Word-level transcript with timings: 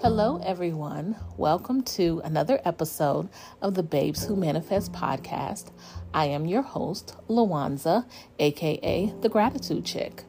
Hello, 0.00 0.40
everyone. 0.44 1.16
Welcome 1.36 1.82
to 1.82 2.22
another 2.22 2.60
episode 2.64 3.28
of 3.60 3.74
the 3.74 3.82
Babes 3.82 4.24
Who 4.24 4.36
Manifest 4.36 4.92
podcast. 4.92 5.72
I 6.14 6.26
am 6.26 6.46
your 6.46 6.62
host, 6.62 7.16
Lawanza, 7.28 8.08
aka 8.38 9.12
the 9.20 9.28
Gratitude 9.28 9.84
Chick. 9.84 10.22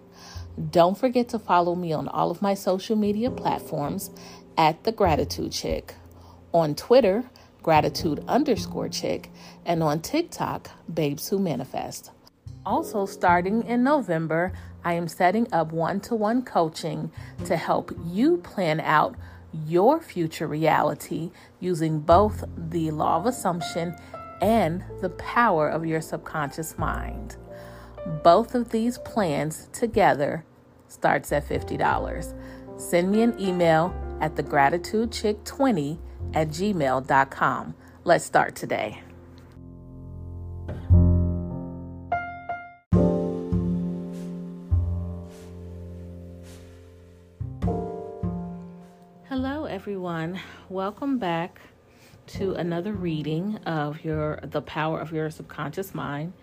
Don't 0.72 0.98
forget 0.98 1.30
to 1.30 1.40
follow 1.40 1.76
me 1.76 1.94
on 1.94 2.08
all 2.08 2.32
of 2.32 2.42
my 2.42 2.56
social 2.56 2.96
media 2.96 3.30
platforms 3.30 4.10
at 4.58 4.84
the 4.86 4.92
Gratitude 4.92 5.52
Chick. 5.52 5.94
On 6.52 6.74
Twitter, 6.74 7.30
gratitude 7.62 8.24
underscore 8.28 8.90
chick, 8.90 9.30
and 9.68 9.84
on 9.84 10.02
TikTok, 10.02 10.72
Babes 10.92 11.30
Who 11.30 11.38
Manifest. 11.38 12.10
Also, 12.66 13.06
starting 13.06 13.62
in 13.68 13.84
November, 13.84 14.52
I 14.84 14.94
am 14.94 15.08
setting 15.08 15.48
up 15.54 15.72
one 15.72 16.00
to 16.02 16.16
one 16.16 16.44
coaching 16.44 17.12
to 17.46 17.56
help 17.56 17.92
you 18.08 18.38
plan 18.38 18.80
out 18.80 19.16
your 19.54 20.00
future 20.00 20.48
reality 20.48 21.32
using 21.60 22.00
both 22.00 22.44
the 22.58 22.92
law 22.92 23.18
of 23.18 23.26
assumption 23.26 23.96
and 24.42 24.84
the 25.02 25.10
power 25.12 25.68
of 25.68 25.86
your 25.86 26.02
subconscious 26.02 26.78
mind. 26.78 27.38
Both 28.24 28.56
of 28.56 28.70
these 28.70 28.98
plans 29.00 29.70
together 29.74 30.46
starts 30.88 31.32
at 31.32 31.48
$50. 31.48 32.80
Send 32.80 33.12
me 33.12 33.22
an 33.22 33.40
email 33.40 33.94
at 34.22 34.36
thegratitudechick20 34.36 36.00
at 36.34 36.50
gmail.com. 36.50 37.76
Let's 38.04 38.26
start 38.26 38.56
today. 38.56 39.04
Everyone. 50.20 50.42
Welcome 50.68 51.18
back 51.18 51.62
to 52.28 52.54
another 52.56 52.92
reading 52.92 53.56
of 53.66 54.04
your 54.04 54.42
The 54.44 54.62
Power 54.62 55.00
of 55.00 55.14
Your 55.14 55.30
Subconscious 55.30 55.96
Mind. 55.96 56.34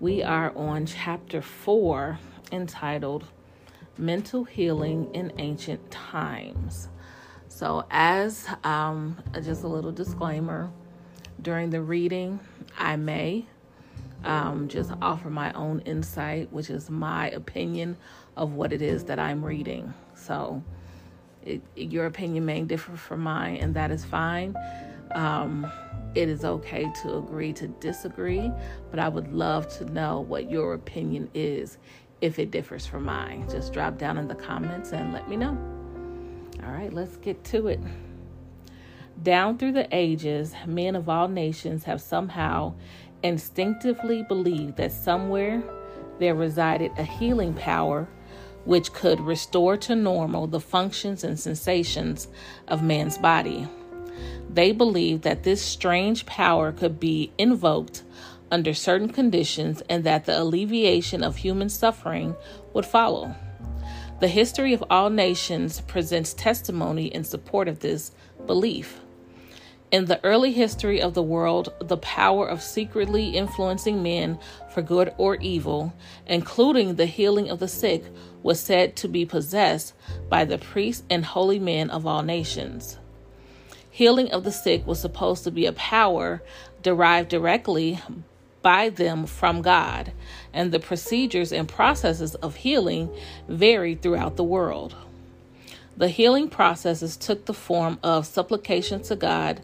We 0.00 0.24
are 0.24 0.52
on 0.56 0.86
chapter 0.86 1.40
4 1.40 2.18
entitled 2.50 3.26
Mental 3.96 4.42
Healing 4.42 5.14
in 5.14 5.32
Ancient 5.38 5.88
Times. 5.88 6.88
So, 7.46 7.84
as 7.92 8.48
um, 8.64 9.22
just 9.34 9.62
a 9.62 9.68
little 9.68 9.92
disclaimer, 9.92 10.72
during 11.40 11.70
the 11.70 11.80
reading, 11.80 12.40
I 12.76 12.96
may 12.96 13.46
um, 14.24 14.66
just 14.66 14.90
offer 15.00 15.30
my 15.30 15.52
own 15.52 15.78
insight, 15.80 16.52
which 16.52 16.70
is 16.70 16.90
my 16.90 17.30
opinion 17.30 17.98
of 18.36 18.54
what 18.54 18.72
it 18.72 18.82
is 18.82 19.04
that 19.04 19.20
I'm 19.20 19.44
reading. 19.44 19.94
So, 20.16 20.64
it, 21.44 21.62
your 21.76 22.06
opinion 22.06 22.44
may 22.44 22.62
differ 22.62 22.96
from 22.96 23.20
mine, 23.20 23.56
and 23.56 23.74
that 23.74 23.90
is 23.90 24.04
fine. 24.04 24.56
Um, 25.14 25.70
it 26.14 26.28
is 26.28 26.44
okay 26.44 26.90
to 27.02 27.18
agree 27.18 27.52
to 27.54 27.68
disagree, 27.68 28.50
but 28.90 28.98
I 28.98 29.08
would 29.08 29.32
love 29.32 29.68
to 29.78 29.84
know 29.86 30.20
what 30.20 30.50
your 30.50 30.74
opinion 30.74 31.30
is 31.34 31.78
if 32.20 32.38
it 32.38 32.50
differs 32.50 32.86
from 32.86 33.04
mine. 33.04 33.48
Just 33.50 33.72
drop 33.72 33.98
down 33.98 34.18
in 34.18 34.28
the 34.28 34.34
comments 34.34 34.92
and 34.92 35.12
let 35.12 35.28
me 35.28 35.36
know. 35.36 35.58
All 36.62 36.70
right, 36.70 36.92
let's 36.92 37.16
get 37.16 37.42
to 37.44 37.68
it. 37.68 37.80
Down 39.22 39.58
through 39.58 39.72
the 39.72 39.88
ages, 39.90 40.54
men 40.66 40.96
of 40.96 41.08
all 41.08 41.28
nations 41.28 41.84
have 41.84 42.00
somehow 42.00 42.74
instinctively 43.22 44.22
believed 44.22 44.76
that 44.76 44.92
somewhere 44.92 45.62
there 46.18 46.34
resided 46.34 46.92
a 46.98 47.04
healing 47.04 47.54
power 47.54 48.08
which 48.64 48.92
could 48.92 49.20
restore 49.20 49.76
to 49.76 49.94
normal 49.94 50.46
the 50.46 50.60
functions 50.60 51.24
and 51.24 51.38
sensations 51.38 52.28
of 52.68 52.82
man's 52.82 53.18
body. 53.18 53.68
They 54.48 54.72
believed 54.72 55.22
that 55.22 55.42
this 55.42 55.62
strange 55.62 56.26
power 56.26 56.72
could 56.72 57.00
be 57.00 57.32
invoked 57.38 58.02
under 58.50 58.74
certain 58.74 59.08
conditions 59.08 59.82
and 59.88 60.04
that 60.04 60.26
the 60.26 60.40
alleviation 60.40 61.22
of 61.22 61.36
human 61.36 61.70
suffering 61.70 62.36
would 62.74 62.84
follow. 62.84 63.34
The 64.20 64.28
history 64.28 64.72
of 64.74 64.84
all 64.90 65.10
nations 65.10 65.80
presents 65.80 66.34
testimony 66.34 67.06
in 67.06 67.24
support 67.24 67.66
of 67.66 67.80
this 67.80 68.12
belief. 68.46 69.00
In 69.90 70.04
the 70.04 70.24
early 70.24 70.52
history 70.52 71.02
of 71.02 71.14
the 71.14 71.22
world, 71.22 71.72
the 71.80 71.96
power 71.96 72.46
of 72.46 72.62
secretly 72.62 73.30
influencing 73.30 74.02
men 74.02 74.38
for 74.72 74.80
good 74.80 75.12
or 75.18 75.36
evil, 75.36 75.92
including 76.26 76.94
the 76.94 77.06
healing 77.06 77.50
of 77.50 77.58
the 77.58 77.68
sick, 77.68 78.04
was 78.42 78.60
said 78.60 78.96
to 78.96 79.08
be 79.08 79.24
possessed 79.24 79.94
by 80.28 80.44
the 80.44 80.58
priests 80.58 81.04
and 81.08 81.24
holy 81.24 81.58
men 81.58 81.90
of 81.90 82.06
all 82.06 82.22
nations. 82.22 82.98
Healing 83.90 84.32
of 84.32 84.44
the 84.44 84.52
sick 84.52 84.86
was 84.86 85.00
supposed 85.00 85.44
to 85.44 85.50
be 85.50 85.66
a 85.66 85.72
power 85.72 86.42
derived 86.82 87.28
directly 87.28 88.00
by 88.62 88.88
them 88.88 89.26
from 89.26 89.60
God, 89.60 90.12
and 90.52 90.72
the 90.72 90.78
procedures 90.78 91.52
and 91.52 91.68
processes 91.68 92.34
of 92.36 92.56
healing 92.56 93.10
varied 93.48 94.00
throughout 94.00 94.36
the 94.36 94.44
world. 94.44 94.94
The 95.96 96.08
healing 96.08 96.48
processes 96.48 97.16
took 97.16 97.44
the 97.44 97.52
form 97.52 97.98
of 98.02 98.26
supplication 98.26 99.02
to 99.02 99.16
God, 99.16 99.60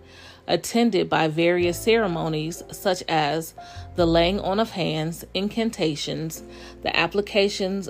attended 0.46 1.08
by 1.08 1.28
various 1.28 1.80
ceremonies 1.80 2.62
such 2.70 3.02
as 3.08 3.54
the 3.96 4.06
laying 4.06 4.40
on 4.40 4.60
of 4.60 4.72
hands, 4.72 5.24
incantations, 5.32 6.42
the 6.82 6.94
applications 6.94 7.88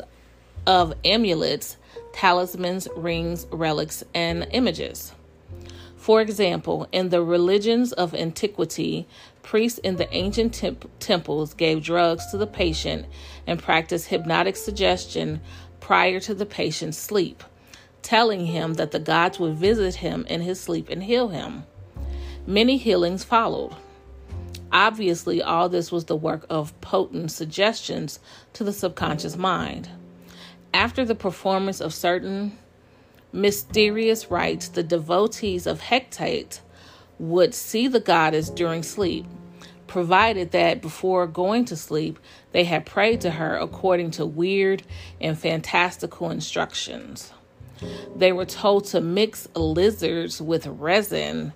of 0.68 0.92
amulets, 1.02 1.78
talismans, 2.12 2.86
rings, 2.94 3.46
relics, 3.50 4.04
and 4.12 4.46
images. 4.50 5.14
For 5.96 6.20
example, 6.20 6.86
in 6.92 7.08
the 7.08 7.22
religions 7.22 7.92
of 7.94 8.14
antiquity, 8.14 9.08
priests 9.42 9.78
in 9.78 9.96
the 9.96 10.12
ancient 10.14 10.52
temp- 10.52 10.90
temples 11.00 11.54
gave 11.54 11.82
drugs 11.82 12.30
to 12.30 12.36
the 12.36 12.46
patient 12.46 13.06
and 13.46 13.62
practiced 13.62 14.08
hypnotic 14.08 14.56
suggestion 14.56 15.40
prior 15.80 16.20
to 16.20 16.34
the 16.34 16.44
patient's 16.44 16.98
sleep, 16.98 17.42
telling 18.02 18.44
him 18.44 18.74
that 18.74 18.90
the 18.90 18.98
gods 18.98 19.38
would 19.38 19.54
visit 19.54 19.94
him 19.96 20.26
in 20.28 20.42
his 20.42 20.60
sleep 20.60 20.90
and 20.90 21.02
heal 21.02 21.28
him. 21.28 21.64
Many 22.46 22.76
healings 22.76 23.24
followed. 23.24 23.74
Obviously, 24.70 25.40
all 25.40 25.70
this 25.70 25.90
was 25.90 26.04
the 26.04 26.16
work 26.16 26.44
of 26.50 26.78
potent 26.82 27.30
suggestions 27.30 28.20
to 28.52 28.64
the 28.64 28.72
subconscious 28.72 29.34
mind. 29.34 29.88
After 30.74 31.04
the 31.04 31.14
performance 31.14 31.80
of 31.80 31.94
certain 31.94 32.58
mysterious 33.32 34.30
rites, 34.30 34.68
the 34.68 34.82
devotees 34.82 35.66
of 35.66 35.80
Hecate 35.80 36.60
would 37.18 37.54
see 37.54 37.88
the 37.88 38.00
goddess 38.00 38.50
during 38.50 38.82
sleep, 38.82 39.26
provided 39.86 40.52
that 40.52 40.82
before 40.82 41.26
going 41.26 41.64
to 41.66 41.76
sleep, 41.76 42.18
they 42.52 42.64
had 42.64 42.86
prayed 42.86 43.20
to 43.22 43.30
her 43.30 43.56
according 43.56 44.12
to 44.12 44.26
weird 44.26 44.82
and 45.20 45.38
fantastical 45.38 46.30
instructions. 46.30 47.32
They 48.14 48.32
were 48.32 48.44
told 48.44 48.84
to 48.86 49.00
mix 49.00 49.48
lizards 49.54 50.40
with 50.40 50.66
resin, 50.66 51.52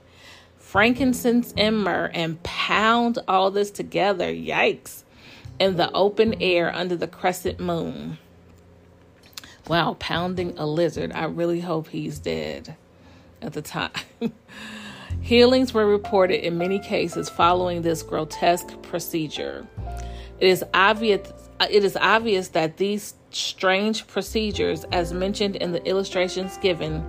frankincense, 0.56 1.52
and 1.56 1.82
myrrh 1.82 2.10
and 2.14 2.42
pound 2.42 3.18
all 3.28 3.50
this 3.50 3.70
together, 3.70 4.32
yikes, 4.32 5.02
in 5.58 5.76
the 5.76 5.92
open 5.92 6.40
air 6.40 6.74
under 6.74 6.96
the 6.96 7.08
crescent 7.08 7.60
moon. 7.60 8.18
Wow, 9.68 9.96
pounding 10.00 10.58
a 10.58 10.66
lizard. 10.66 11.12
I 11.12 11.24
really 11.24 11.60
hope 11.60 11.88
he's 11.88 12.18
dead 12.18 12.76
at 13.40 13.52
the 13.52 13.62
time. 13.62 13.92
Healings 15.20 15.72
were 15.72 15.86
reported 15.86 16.44
in 16.44 16.58
many 16.58 16.80
cases 16.80 17.28
following 17.28 17.82
this 17.82 18.02
grotesque 18.02 18.80
procedure. 18.82 19.66
It 20.40 20.48
is 20.48 20.64
obvious 20.74 21.32
it 21.70 21.84
is 21.84 21.96
obvious 21.96 22.48
that 22.48 22.76
these 22.76 23.14
strange 23.30 24.08
procedures, 24.08 24.82
as 24.90 25.12
mentioned 25.12 25.54
in 25.54 25.70
the 25.70 25.84
illustrations 25.84 26.56
given, 26.58 27.04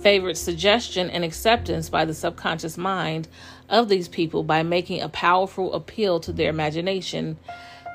favored 0.00 0.38
suggestion 0.38 1.10
and 1.10 1.22
acceptance 1.22 1.90
by 1.90 2.06
the 2.06 2.14
subconscious 2.14 2.78
mind 2.78 3.28
of 3.68 3.90
these 3.90 4.08
people 4.08 4.42
by 4.42 4.62
making 4.62 5.02
a 5.02 5.08
powerful 5.10 5.74
appeal 5.74 6.18
to 6.20 6.32
their 6.32 6.48
imagination 6.48 7.36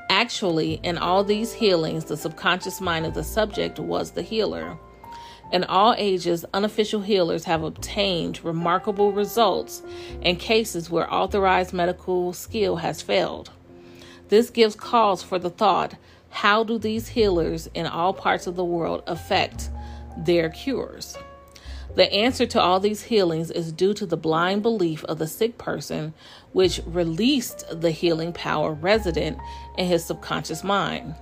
Actually, 0.09 0.73
in 0.83 0.97
all 0.97 1.23
these 1.23 1.53
healings, 1.53 2.05
the 2.05 2.17
subconscious 2.17 2.79
mind 2.79 3.05
of 3.05 3.13
the 3.13 3.23
subject 3.23 3.79
was 3.79 4.11
the 4.11 4.21
healer. 4.21 4.77
In 5.51 5.63
all 5.63 5.95
ages, 5.97 6.45
unofficial 6.53 7.01
healers 7.01 7.45
have 7.45 7.63
obtained 7.63 8.43
remarkable 8.43 9.11
results 9.11 9.81
in 10.21 10.35
cases 10.35 10.89
where 10.89 11.11
authorized 11.13 11.73
medical 11.73 12.33
skill 12.33 12.77
has 12.77 13.01
failed. 13.01 13.51
This 14.29 14.49
gives 14.49 14.75
cause 14.75 15.21
for 15.21 15.37
the 15.37 15.49
thought 15.49 15.95
how 16.29 16.65
do 16.65 16.77
these 16.77 17.07
healers 17.07 17.69
in 17.73 17.85
all 17.85 18.11
parts 18.11 18.45
of 18.45 18.57
the 18.57 18.65
world 18.65 19.03
affect 19.07 19.69
their 20.17 20.49
cures? 20.49 21.17
The 21.95 22.11
answer 22.13 22.45
to 22.47 22.61
all 22.61 22.81
these 22.81 23.03
healings 23.03 23.49
is 23.51 23.71
due 23.71 23.93
to 23.93 24.05
the 24.05 24.17
blind 24.17 24.61
belief 24.61 25.05
of 25.05 25.17
the 25.17 25.27
sick 25.27 25.57
person, 25.57 26.13
which 26.51 26.81
released 26.85 27.63
the 27.71 27.91
healing 27.91 28.33
power 28.33 28.73
resident 28.73 29.37
in 29.77 29.87
his 29.87 30.05
subconscious 30.05 30.63
mind. 30.63 31.15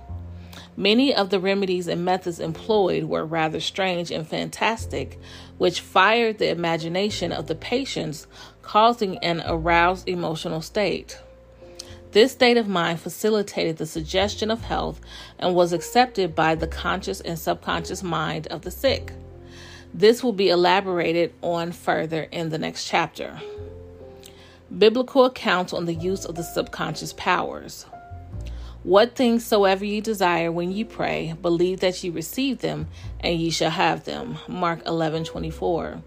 Many 0.76 1.14
of 1.14 1.30
the 1.30 1.38
remedies 1.38 1.86
and 1.86 2.04
methods 2.04 2.40
employed 2.40 3.04
were 3.04 3.24
rather 3.24 3.60
strange 3.60 4.10
and 4.10 4.26
fantastic, 4.26 5.20
which 5.58 5.80
fired 5.80 6.38
the 6.38 6.48
imagination 6.50 7.30
of 7.30 7.46
the 7.46 7.54
patients, 7.54 8.26
causing 8.62 9.18
an 9.18 9.44
aroused 9.46 10.08
emotional 10.08 10.60
state. 10.60 11.20
This 12.10 12.32
state 12.32 12.56
of 12.56 12.66
mind 12.66 12.98
facilitated 12.98 13.76
the 13.76 13.86
suggestion 13.86 14.50
of 14.50 14.62
health 14.62 15.00
and 15.38 15.54
was 15.54 15.72
accepted 15.72 16.34
by 16.34 16.56
the 16.56 16.66
conscious 16.66 17.20
and 17.20 17.38
subconscious 17.38 18.02
mind 18.02 18.48
of 18.48 18.62
the 18.62 18.70
sick. 18.72 19.12
This 19.96 20.24
will 20.24 20.32
be 20.32 20.48
elaborated 20.48 21.32
on 21.40 21.70
further 21.70 22.24
in 22.24 22.50
the 22.50 22.58
next 22.58 22.88
chapter. 22.88 23.40
Biblical 24.76 25.24
accounts 25.24 25.72
on 25.72 25.84
the 25.84 25.94
use 25.94 26.24
of 26.24 26.34
the 26.34 26.42
subconscious 26.42 27.12
powers. 27.12 27.86
What 28.82 29.14
things 29.14 29.46
soever 29.46 29.84
ye 29.84 30.00
desire 30.00 30.50
when 30.50 30.72
ye 30.72 30.82
pray, 30.82 31.36
believe 31.40 31.78
that 31.78 32.02
ye 32.02 32.10
receive 32.10 32.58
them, 32.58 32.88
and 33.20 33.38
ye 33.38 33.50
shall 33.50 33.70
have 33.70 34.02
them. 34.02 34.36
Mark 34.48 34.84
11 34.84 35.26
24. 35.26 36.02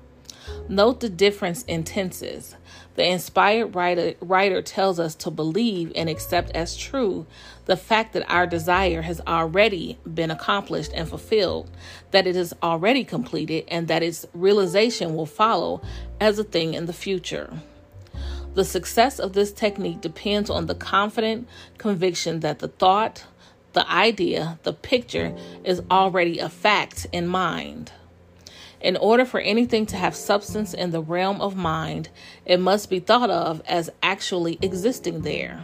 Note 0.68 1.00
the 1.00 1.08
difference 1.08 1.64
in 1.64 1.86
tenses. 1.86 2.57
The 2.98 3.08
inspired 3.08 3.76
writer, 3.76 4.16
writer 4.22 4.64
tells 4.64 5.00
us 5.00 5.14
to 5.16 5.30
believe 5.30 5.92
and 5.96 6.10
accept 6.10 6.50
as 6.56 6.76
true 6.76 7.28
the 7.66 7.78
fact 7.78 8.14
that 8.14 8.28
our 8.28 8.48
desire 8.48 9.04
has 9.04 9.22
already 9.28 10.00
been 10.12 10.32
accomplished 10.32 10.92
and 10.96 11.08
fulfilled, 11.08 11.70
that 12.10 12.26
it 12.26 12.36
is 12.36 12.56
already 12.64 13.04
completed, 13.04 13.66
and 13.68 13.88
that 13.88 14.02
its 14.02 14.26
realization 14.34 15.14
will 15.14 15.28
follow 15.28 15.80
as 16.20 16.40
a 16.40 16.44
thing 16.44 16.74
in 16.74 16.88
the 16.88 16.94
future. 16.94 17.54
The 18.56 18.66
success 18.66 19.20
of 19.20 19.34
this 19.34 19.52
technique 19.52 20.02
depends 20.02 20.50
on 20.50 20.66
the 20.66 20.74
confident 20.74 21.48
conviction 21.78 22.40
that 22.40 22.58
the 22.58 22.68
thought, 22.68 23.26
the 23.74 23.88
idea, 23.92 24.58
the 24.64 24.74
picture 24.74 25.38
is 25.64 25.84
already 25.92 26.40
a 26.40 26.50
fact 26.50 27.06
in 27.12 27.28
mind. 27.28 27.92
In 28.80 28.96
order 28.96 29.26
for 29.26 29.40
anything 29.40 29.86
to 29.88 29.98
have 29.98 30.16
substance 30.16 30.74
in 30.74 30.92
the 30.92 31.02
realm 31.02 31.42
of 31.42 31.56
mind, 31.56 32.10
it 32.46 32.60
must 32.60 32.90
be 32.90 33.00
thought 33.00 33.30
of 33.32 33.62
as 33.66 33.90
actually 34.04 34.60
existing 34.62 35.22
there. 35.22 35.64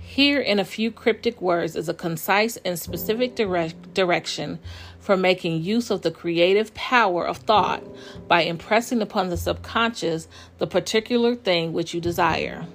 Here, 0.00 0.40
in 0.40 0.58
a 0.60 0.64
few 0.64 0.90
cryptic 0.90 1.40
words, 1.40 1.74
is 1.74 1.88
a 1.88 1.94
concise 1.94 2.56
and 2.58 2.78
specific 2.78 3.34
direct 3.34 3.94
direction 3.94 4.58
for 5.00 5.16
making 5.16 5.62
use 5.62 5.90
of 5.90 6.02
the 6.02 6.10
creative 6.10 6.72
power 6.74 7.26
of 7.26 7.38
thought 7.38 7.82
by 8.28 8.42
impressing 8.42 9.02
upon 9.02 9.28
the 9.28 9.36
subconscious 9.36 10.28
the 10.58 10.66
particular 10.66 11.34
thing 11.34 11.72
which 11.72 11.94
you 11.94 12.00
desire. 12.00 12.66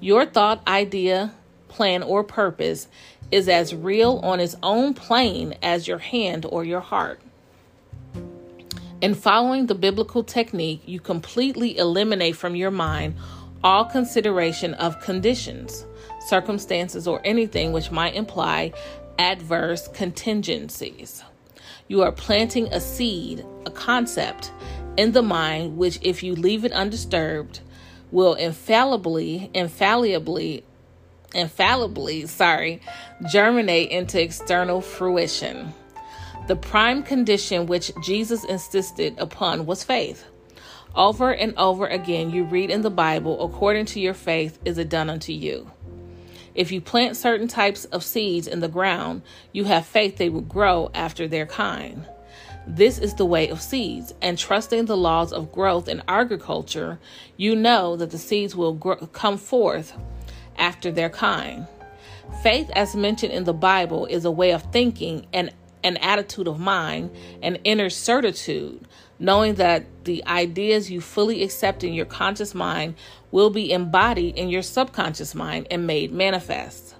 Your 0.00 0.26
thought, 0.26 0.66
idea, 0.66 1.32
plan, 1.68 2.02
or 2.02 2.24
purpose 2.24 2.88
is 3.30 3.48
as 3.48 3.74
real 3.74 4.18
on 4.22 4.40
its 4.40 4.56
own 4.62 4.94
plane 4.94 5.54
as 5.62 5.88
your 5.88 5.98
hand 5.98 6.44
or 6.46 6.64
your 6.64 6.80
heart. 6.80 7.20
In 9.00 9.14
following 9.14 9.64
the 9.64 9.74
biblical 9.74 10.22
technique, 10.22 10.82
you 10.84 11.00
completely 11.00 11.78
eliminate 11.78 12.36
from 12.36 12.54
your 12.54 12.70
mind 12.70 13.14
all 13.64 13.86
consideration 13.86 14.74
of 14.74 15.00
conditions, 15.00 15.86
circumstances, 16.26 17.08
or 17.08 17.22
anything 17.24 17.72
which 17.72 17.90
might 17.90 18.14
imply 18.14 18.74
adverse 19.18 19.88
contingencies. 19.88 21.22
You 21.88 22.02
are 22.02 22.12
planting 22.12 22.66
a 22.74 22.80
seed, 22.80 23.42
a 23.64 23.70
concept 23.70 24.52
in 24.98 25.12
the 25.12 25.22
mind, 25.22 25.78
which, 25.78 25.98
if 26.02 26.22
you 26.22 26.34
leave 26.34 26.66
it 26.66 26.72
undisturbed, 26.72 27.60
will 28.10 28.34
infallibly, 28.34 29.50
infallibly, 29.54 30.62
infallibly, 31.34 32.26
sorry, 32.26 32.82
germinate 33.30 33.88
into 33.90 34.20
external 34.20 34.82
fruition. 34.82 35.72
The 36.50 36.56
prime 36.56 37.04
condition 37.04 37.66
which 37.66 37.92
Jesus 38.02 38.42
insisted 38.42 39.16
upon 39.20 39.66
was 39.66 39.84
faith. 39.84 40.24
Over 40.96 41.32
and 41.32 41.56
over 41.56 41.86
again, 41.86 42.32
you 42.32 42.42
read 42.42 42.70
in 42.70 42.82
the 42.82 42.90
Bible, 42.90 43.40
according 43.44 43.84
to 43.86 44.00
your 44.00 44.14
faith 44.14 44.58
is 44.64 44.76
it 44.76 44.88
done 44.88 45.08
unto 45.08 45.32
you. 45.32 45.70
If 46.56 46.72
you 46.72 46.80
plant 46.80 47.16
certain 47.16 47.46
types 47.46 47.84
of 47.84 48.02
seeds 48.02 48.48
in 48.48 48.58
the 48.58 48.66
ground, 48.66 49.22
you 49.52 49.62
have 49.66 49.86
faith 49.86 50.16
they 50.16 50.28
will 50.28 50.40
grow 50.40 50.90
after 50.92 51.28
their 51.28 51.46
kind. 51.46 52.04
This 52.66 52.98
is 52.98 53.14
the 53.14 53.24
way 53.24 53.48
of 53.48 53.62
seeds, 53.62 54.12
and 54.20 54.36
trusting 54.36 54.86
the 54.86 54.96
laws 54.96 55.32
of 55.32 55.52
growth 55.52 55.86
in 55.86 56.02
agriculture, 56.08 56.98
you 57.36 57.54
know 57.54 57.94
that 57.94 58.10
the 58.10 58.18
seeds 58.18 58.56
will 58.56 58.74
grow, 58.74 58.96
come 58.96 59.38
forth 59.38 59.96
after 60.58 60.90
their 60.90 61.10
kind. 61.10 61.68
Faith, 62.42 62.70
as 62.74 62.96
mentioned 62.96 63.32
in 63.32 63.44
the 63.44 63.52
Bible, 63.52 64.06
is 64.06 64.24
a 64.24 64.30
way 64.32 64.50
of 64.50 64.62
thinking 64.72 65.26
and 65.32 65.52
an 65.82 65.96
attitude 65.98 66.48
of 66.48 66.58
mind, 66.58 67.10
an 67.42 67.56
inner 67.64 67.90
certitude, 67.90 68.86
knowing 69.18 69.54
that 69.56 69.84
the 70.04 70.24
ideas 70.26 70.90
you 70.90 71.00
fully 71.00 71.42
accept 71.42 71.84
in 71.84 71.92
your 71.92 72.06
conscious 72.06 72.54
mind 72.54 72.94
will 73.30 73.50
be 73.50 73.70
embodied 73.72 74.36
in 74.36 74.48
your 74.48 74.62
subconscious 74.62 75.34
mind 75.34 75.66
and 75.70 75.86
made 75.86 76.12
manifest. 76.12 76.94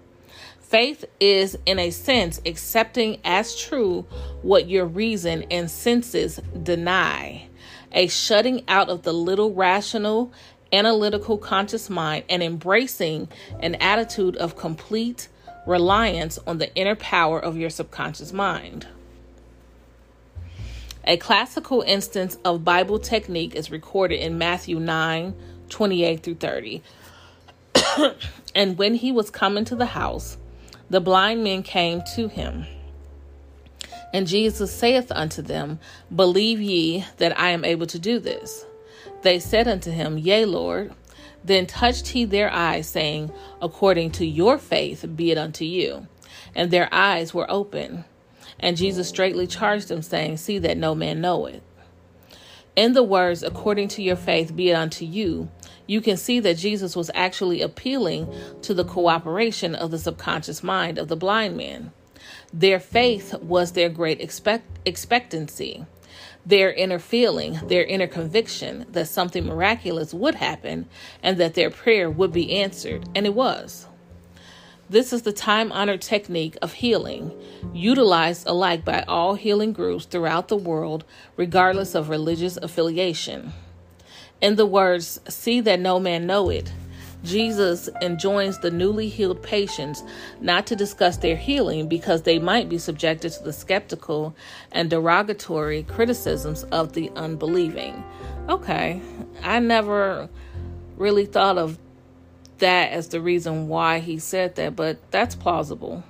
Faith 0.60 1.04
is, 1.18 1.58
in 1.66 1.80
a 1.80 1.90
sense, 1.90 2.40
accepting 2.46 3.18
as 3.24 3.58
true 3.58 4.02
what 4.42 4.68
your 4.68 4.86
reason 4.86 5.42
and 5.50 5.68
senses 5.68 6.38
deny, 6.62 7.48
a 7.90 8.06
shutting 8.06 8.62
out 8.68 8.88
of 8.88 9.02
the 9.02 9.12
little 9.12 9.52
rational, 9.52 10.32
analytical 10.72 11.38
conscious 11.38 11.90
mind 11.90 12.24
and 12.28 12.42
embracing 12.42 13.28
an 13.58 13.74
attitude 13.76 14.36
of 14.36 14.56
complete 14.56 15.28
reliance 15.70 16.38
on 16.46 16.58
the 16.58 16.74
inner 16.74 16.96
power 16.96 17.38
of 17.38 17.56
your 17.56 17.70
subconscious 17.70 18.32
mind. 18.32 18.86
A 21.04 21.16
classical 21.16 21.80
instance 21.82 22.36
of 22.44 22.64
Bible 22.64 22.98
technique 22.98 23.54
is 23.54 23.70
recorded 23.70 24.20
in 24.20 24.36
Matthew 24.36 24.78
9 24.78 25.34
28 25.70 26.22
through 26.22 26.34
30. 26.34 26.82
and 28.54 28.76
when 28.76 28.94
he 28.94 29.12
was 29.12 29.30
coming 29.30 29.64
to 29.64 29.76
the 29.76 29.86
house, 29.86 30.36
the 30.90 31.00
blind 31.00 31.44
men 31.44 31.62
came 31.62 32.02
to 32.16 32.28
him. 32.28 32.66
And 34.12 34.26
Jesus 34.26 34.72
saith 34.72 35.12
unto 35.12 35.40
them, 35.40 35.78
Believe 36.14 36.60
ye 36.60 37.04
that 37.18 37.38
I 37.38 37.50
am 37.50 37.64
able 37.64 37.86
to 37.86 37.98
do 37.98 38.18
this? 38.18 38.66
They 39.22 39.38
said 39.38 39.68
unto 39.68 39.90
him, 39.90 40.18
Yea, 40.18 40.44
Lord. 40.44 40.92
Then 41.44 41.66
touched 41.66 42.08
he 42.08 42.24
their 42.24 42.52
eyes, 42.52 42.86
saying, 42.86 43.32
According 43.62 44.12
to 44.12 44.26
your 44.26 44.58
faith 44.58 45.04
be 45.16 45.30
it 45.30 45.38
unto 45.38 45.64
you. 45.64 46.06
And 46.54 46.70
their 46.70 46.88
eyes 46.92 47.32
were 47.32 47.50
open. 47.50 48.04
And 48.58 48.76
Jesus 48.76 49.08
straightly 49.08 49.46
charged 49.46 49.88
them, 49.88 50.02
saying, 50.02 50.36
See 50.36 50.58
that 50.58 50.76
no 50.76 50.94
man 50.94 51.20
know 51.20 51.46
it. 51.46 51.62
In 52.76 52.92
the 52.92 53.02
words, 53.02 53.42
according 53.42 53.88
to 53.88 54.02
your 54.02 54.16
faith 54.16 54.54
be 54.54 54.70
it 54.70 54.74
unto 54.74 55.04
you, 55.04 55.50
you 55.86 56.00
can 56.00 56.16
see 56.16 56.40
that 56.40 56.56
Jesus 56.56 56.94
was 56.94 57.10
actually 57.14 57.62
appealing 57.62 58.32
to 58.62 58.74
the 58.74 58.84
cooperation 58.84 59.74
of 59.74 59.90
the 59.90 59.98
subconscious 59.98 60.62
mind 60.62 60.98
of 60.98 61.08
the 61.08 61.16
blind 61.16 61.56
man. 61.56 61.92
Their 62.52 62.78
faith 62.78 63.34
was 63.42 63.72
their 63.72 63.88
great 63.88 64.20
expect- 64.20 64.78
expectancy 64.84 65.84
their 66.44 66.72
inner 66.72 66.98
feeling, 66.98 67.58
their 67.66 67.84
inner 67.84 68.06
conviction 68.06 68.86
that 68.90 69.08
something 69.08 69.44
miraculous 69.44 70.14
would 70.14 70.34
happen 70.36 70.88
and 71.22 71.38
that 71.38 71.54
their 71.54 71.70
prayer 71.70 72.10
would 72.10 72.32
be 72.32 72.52
answered, 72.60 73.08
and 73.14 73.26
it 73.26 73.34
was. 73.34 73.86
This 74.88 75.12
is 75.12 75.22
the 75.22 75.32
time 75.32 75.70
honored 75.70 76.02
technique 76.02 76.56
of 76.60 76.72
healing, 76.72 77.32
utilized 77.72 78.44
alike 78.48 78.84
by 78.84 79.02
all 79.06 79.34
healing 79.34 79.72
groups 79.72 80.04
throughout 80.04 80.48
the 80.48 80.56
world, 80.56 81.04
regardless 81.36 81.94
of 81.94 82.08
religious 82.08 82.56
affiliation. 82.56 83.52
In 84.40 84.56
the 84.56 84.66
words, 84.66 85.20
See 85.28 85.60
that 85.60 85.78
no 85.78 86.00
man 86.00 86.26
know 86.26 86.48
it, 86.50 86.72
Jesus 87.22 87.88
enjoins 88.00 88.58
the 88.58 88.70
newly 88.70 89.08
healed 89.08 89.42
patients 89.42 90.02
not 90.40 90.66
to 90.68 90.76
discuss 90.76 91.18
their 91.18 91.36
healing 91.36 91.88
because 91.88 92.22
they 92.22 92.38
might 92.38 92.68
be 92.68 92.78
subjected 92.78 93.32
to 93.32 93.42
the 93.42 93.52
skeptical 93.52 94.34
and 94.72 94.88
derogatory 94.88 95.82
criticisms 95.82 96.64
of 96.64 96.94
the 96.94 97.10
unbelieving. 97.16 98.02
Okay, 98.48 99.00
I 99.42 99.58
never 99.58 100.28
really 100.96 101.26
thought 101.26 101.58
of 101.58 101.78
that 102.58 102.92
as 102.92 103.08
the 103.08 103.20
reason 103.20 103.68
why 103.68 103.98
he 103.98 104.18
said 104.18 104.54
that, 104.56 104.76
but 104.76 104.98
that's 105.10 105.34
plausible. 105.34 106.02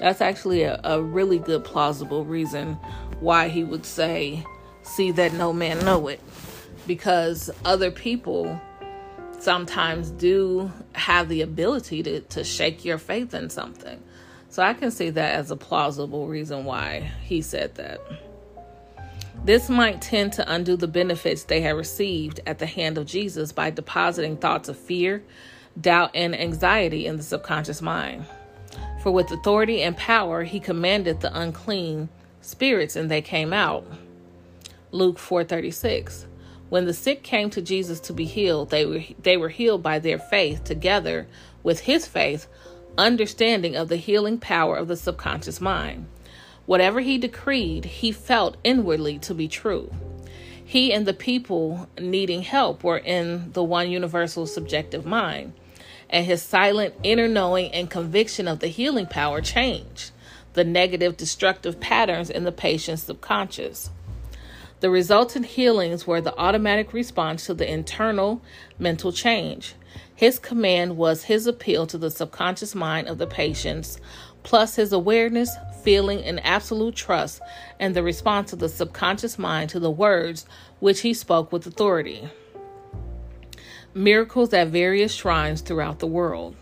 That's 0.00 0.20
actually 0.20 0.62
a, 0.62 0.80
a 0.82 1.02
really 1.02 1.38
good 1.38 1.64
plausible 1.64 2.24
reason 2.24 2.74
why 3.20 3.48
he 3.48 3.64
would 3.64 3.84
say, 3.84 4.44
See 4.82 5.12
that 5.12 5.34
no 5.34 5.52
man 5.52 5.84
know 5.84 6.08
it. 6.08 6.20
Because 6.86 7.50
other 7.64 7.90
people 7.90 8.60
sometimes 9.42 10.10
do 10.10 10.70
have 10.92 11.28
the 11.28 11.42
ability 11.42 12.02
to, 12.02 12.20
to 12.20 12.44
shake 12.44 12.84
your 12.84 12.98
faith 12.98 13.34
in 13.34 13.50
something. 13.50 14.02
So 14.48 14.62
I 14.62 14.74
can 14.74 14.90
see 14.90 15.10
that 15.10 15.34
as 15.34 15.50
a 15.50 15.56
plausible 15.56 16.26
reason 16.26 16.64
why 16.64 17.10
he 17.22 17.40
said 17.40 17.76
that. 17.76 18.00
This 19.44 19.70
might 19.70 20.02
tend 20.02 20.34
to 20.34 20.52
undo 20.52 20.76
the 20.76 20.88
benefits 20.88 21.44
they 21.44 21.62
had 21.62 21.76
received 21.76 22.40
at 22.46 22.58
the 22.58 22.66
hand 22.66 22.98
of 22.98 23.06
Jesus 23.06 23.52
by 23.52 23.70
depositing 23.70 24.36
thoughts 24.36 24.68
of 24.68 24.76
fear, 24.76 25.22
doubt, 25.80 26.10
and 26.14 26.38
anxiety 26.38 27.06
in 27.06 27.16
the 27.16 27.22
subconscious 27.22 27.80
mind. 27.80 28.26
For 29.02 29.10
with 29.10 29.30
authority 29.30 29.82
and 29.82 29.96
power 29.96 30.44
he 30.44 30.60
commanded 30.60 31.20
the 31.20 31.34
unclean 31.38 32.10
spirits, 32.42 32.96
and 32.96 33.10
they 33.10 33.22
came 33.22 33.52
out. 33.52 33.86
Luke 34.90 35.18
4:36. 35.18 36.26
When 36.70 36.86
the 36.86 36.94
sick 36.94 37.24
came 37.24 37.50
to 37.50 37.60
Jesus 37.60 37.98
to 38.00 38.12
be 38.12 38.24
healed, 38.24 38.70
they 38.70 38.86
were 38.86 39.02
they 39.20 39.36
were 39.36 39.48
healed 39.48 39.82
by 39.82 39.98
their 39.98 40.18
faith 40.18 40.64
together 40.64 41.26
with 41.64 41.80
his 41.80 42.06
faith, 42.06 42.46
understanding 42.96 43.76
of 43.76 43.88
the 43.88 43.96
healing 43.96 44.38
power 44.38 44.76
of 44.76 44.86
the 44.86 44.96
subconscious 44.96 45.60
mind. 45.60 46.06
Whatever 46.66 47.00
he 47.00 47.18
decreed, 47.18 47.84
he 47.84 48.12
felt 48.12 48.56
inwardly 48.62 49.18
to 49.18 49.34
be 49.34 49.48
true. 49.48 49.92
He 50.64 50.92
and 50.92 51.06
the 51.06 51.12
people 51.12 51.88
needing 51.98 52.42
help 52.42 52.84
were 52.84 52.98
in 52.98 53.50
the 53.52 53.64
one 53.64 53.90
universal 53.90 54.46
subjective 54.46 55.04
mind, 55.04 55.54
and 56.08 56.24
his 56.24 56.40
silent 56.40 56.94
inner 57.02 57.26
knowing 57.26 57.72
and 57.72 57.90
conviction 57.90 58.46
of 58.46 58.60
the 58.60 58.68
healing 58.68 59.06
power 59.06 59.40
changed 59.40 60.12
the 60.52 60.62
negative 60.62 61.16
destructive 61.16 61.80
patterns 61.80 62.30
in 62.30 62.44
the 62.44 62.52
patient's 62.52 63.02
subconscious. 63.02 63.90
The 64.80 64.90
resultant 64.90 65.44
healings 65.44 66.06
were 66.06 66.22
the 66.22 66.36
automatic 66.38 66.94
response 66.94 67.44
to 67.46 67.54
the 67.54 67.70
internal 67.70 68.40
mental 68.78 69.12
change. 69.12 69.74
His 70.14 70.38
command 70.38 70.96
was 70.96 71.24
his 71.24 71.46
appeal 71.46 71.86
to 71.86 71.98
the 71.98 72.10
subconscious 72.10 72.74
mind 72.74 73.06
of 73.06 73.18
the 73.18 73.26
patients, 73.26 74.00
plus 74.42 74.76
his 74.76 74.92
awareness, 74.92 75.54
feeling, 75.82 76.24
and 76.24 76.44
absolute 76.44 76.94
trust, 76.94 77.42
and 77.78 77.94
the 77.94 78.02
response 78.02 78.54
of 78.54 78.58
the 78.58 78.70
subconscious 78.70 79.38
mind 79.38 79.68
to 79.70 79.80
the 79.80 79.90
words 79.90 80.46
which 80.78 81.00
he 81.00 81.12
spoke 81.12 81.52
with 81.52 81.66
authority. 81.66 82.30
Miracles 83.92 84.54
at 84.54 84.68
various 84.68 85.12
shrines 85.12 85.60
throughout 85.60 85.98
the 85.98 86.06
world. 86.06 86.56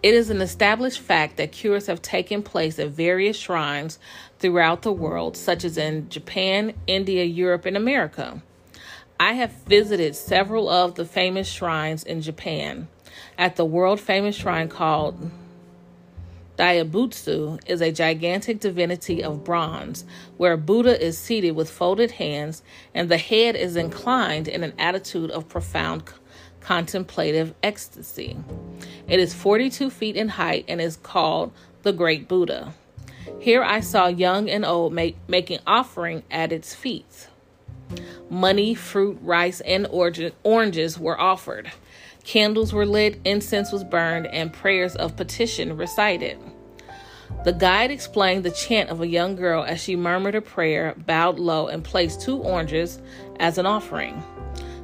It 0.00 0.14
is 0.14 0.30
an 0.30 0.40
established 0.40 1.00
fact 1.00 1.38
that 1.38 1.50
cures 1.50 1.86
have 1.86 2.00
taken 2.00 2.42
place 2.42 2.78
at 2.78 2.90
various 2.90 3.36
shrines 3.36 3.98
throughout 4.38 4.82
the 4.82 4.92
world, 4.92 5.36
such 5.36 5.64
as 5.64 5.76
in 5.76 6.08
Japan, 6.08 6.74
India, 6.86 7.24
Europe, 7.24 7.66
and 7.66 7.76
America. 7.76 8.42
I 9.20 9.32
have 9.32 9.52
visited 9.66 10.14
several 10.14 10.68
of 10.68 10.94
the 10.94 11.04
famous 11.04 11.48
shrines 11.48 12.04
in 12.04 12.20
Japan. 12.20 12.88
At 13.36 13.56
the 13.56 13.64
world 13.64 13.98
famous 13.98 14.36
shrine 14.36 14.68
called 14.68 15.30
Daibutsu 16.56 17.60
is 17.66 17.80
a 17.80 17.92
gigantic 17.92 18.58
divinity 18.58 19.22
of 19.22 19.44
bronze 19.44 20.04
where 20.36 20.56
Buddha 20.56 21.00
is 21.00 21.16
seated 21.16 21.52
with 21.52 21.70
folded 21.70 22.12
hands 22.12 22.62
and 22.94 23.08
the 23.08 23.16
head 23.16 23.54
is 23.54 23.76
inclined 23.76 24.48
in 24.48 24.64
an 24.64 24.72
attitude 24.78 25.30
of 25.30 25.48
profound 25.48 26.02
contemplative 26.60 27.54
ecstasy. 27.62 28.36
It 29.06 29.20
is 29.20 29.34
42 29.34 29.88
feet 29.90 30.16
in 30.16 30.30
height 30.30 30.64
and 30.66 30.80
is 30.80 30.96
called 30.96 31.52
the 31.82 31.92
Great 31.92 32.26
Buddha. 32.28 32.74
Here 33.40 33.62
I 33.62 33.80
saw 33.80 34.08
young 34.08 34.48
and 34.48 34.64
old 34.64 34.92
make, 34.92 35.16
making 35.28 35.60
offering 35.66 36.22
at 36.30 36.52
its 36.52 36.74
feet. 36.74 37.28
Money, 38.28 38.74
fruit, 38.74 39.18
rice, 39.22 39.60
and 39.60 39.86
oranges 39.90 40.98
were 40.98 41.18
offered. 41.18 41.70
Candles 42.24 42.72
were 42.74 42.84
lit, 42.84 43.20
incense 43.24 43.72
was 43.72 43.84
burned, 43.84 44.26
and 44.26 44.52
prayers 44.52 44.94
of 44.96 45.16
petition 45.16 45.76
recited. 45.76 46.38
The 47.44 47.52
guide 47.52 47.90
explained 47.90 48.44
the 48.44 48.50
chant 48.50 48.90
of 48.90 49.00
a 49.00 49.06
young 49.06 49.36
girl 49.36 49.64
as 49.64 49.80
she 49.80 49.96
murmured 49.96 50.34
a 50.34 50.42
prayer, 50.42 50.94
bowed 50.96 51.38
low, 51.38 51.68
and 51.68 51.84
placed 51.84 52.20
two 52.20 52.38
oranges 52.38 53.00
as 53.38 53.58
an 53.58 53.66
offering. 53.66 54.22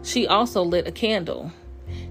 She 0.03 0.27
also 0.27 0.63
lit 0.63 0.87
a 0.87 0.93
candle. 0.93 1.53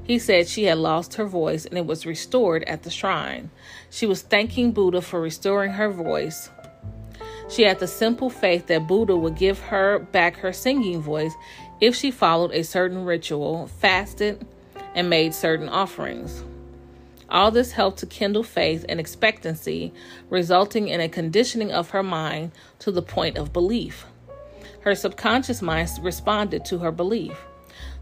He 0.04 0.20
said 0.20 0.48
she 0.48 0.66
had 0.66 0.78
lost 0.78 1.16
her 1.16 1.26
voice 1.26 1.66
and 1.66 1.78
it 1.78 1.86
was 1.86 2.06
restored 2.06 2.64
at 2.64 2.84
the 2.84 2.90
shrine. 2.90 3.50
She 3.90 4.06
was 4.06 4.22
thanking 4.22 4.72
Buddha 4.72 5.02
for 5.02 5.22
restoring 5.22 5.72
her 5.72 5.90
voice. 5.90 6.50
She 7.50 7.64
had 7.64 7.80
the 7.80 7.88
simple 7.88 8.30
faith 8.30 8.68
that 8.68 8.88
Buddha 8.88 9.16
would 9.16 9.38
give 9.38 9.60
her 9.60 10.00
back 10.00 10.38
her 10.38 10.52
singing 10.52 11.02
voice 11.02 11.34
if 11.80 11.96
she 11.96 12.12
followed 12.12 12.52
a 12.52 12.64
certain 12.64 13.06
ritual, 13.06 13.68
fasted, 13.68 14.46
and 14.96 15.10
made 15.10 15.34
certain 15.34 15.70
offerings. 15.70 16.44
All 17.30 17.52
this 17.52 17.72
helped 17.72 18.00
to 18.00 18.06
kindle 18.06 18.44
faith 18.44 18.86
and 18.88 19.00
expectancy, 19.00 19.94
resulting 20.30 20.88
in 20.88 21.02
a 21.02 21.10
conditioning 21.10 21.72
of 21.72 21.92
her 21.92 22.04
mind 22.04 22.52
to 22.80 22.92
the 22.92 23.02
point 23.02 23.38
of 23.38 23.54
belief. 23.54 24.06
Her 24.82 24.96
subconscious 24.96 25.62
mind 25.62 25.90
responded 26.02 26.66
to 26.66 26.80
her 26.80 26.92
belief. 26.92 27.38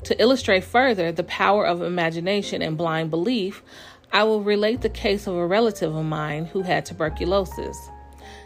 To 0.06 0.20
illustrate 0.20 0.64
further 0.64 1.12
the 1.12 1.24
power 1.24 1.66
of 1.66 1.82
imagination 1.82 2.62
and 2.62 2.78
blind 2.78 3.12
belief, 3.12 3.62
I 4.12 4.24
will 4.24 4.42
relate 4.42 4.82
the 4.82 4.90
case 4.90 5.28
of 5.28 5.36
a 5.36 5.46
relative 5.46 5.96
of 5.96 6.06
mine 6.06 6.46
who 6.46 6.64
had 6.64 6.86
tuberculosis. 6.86 7.78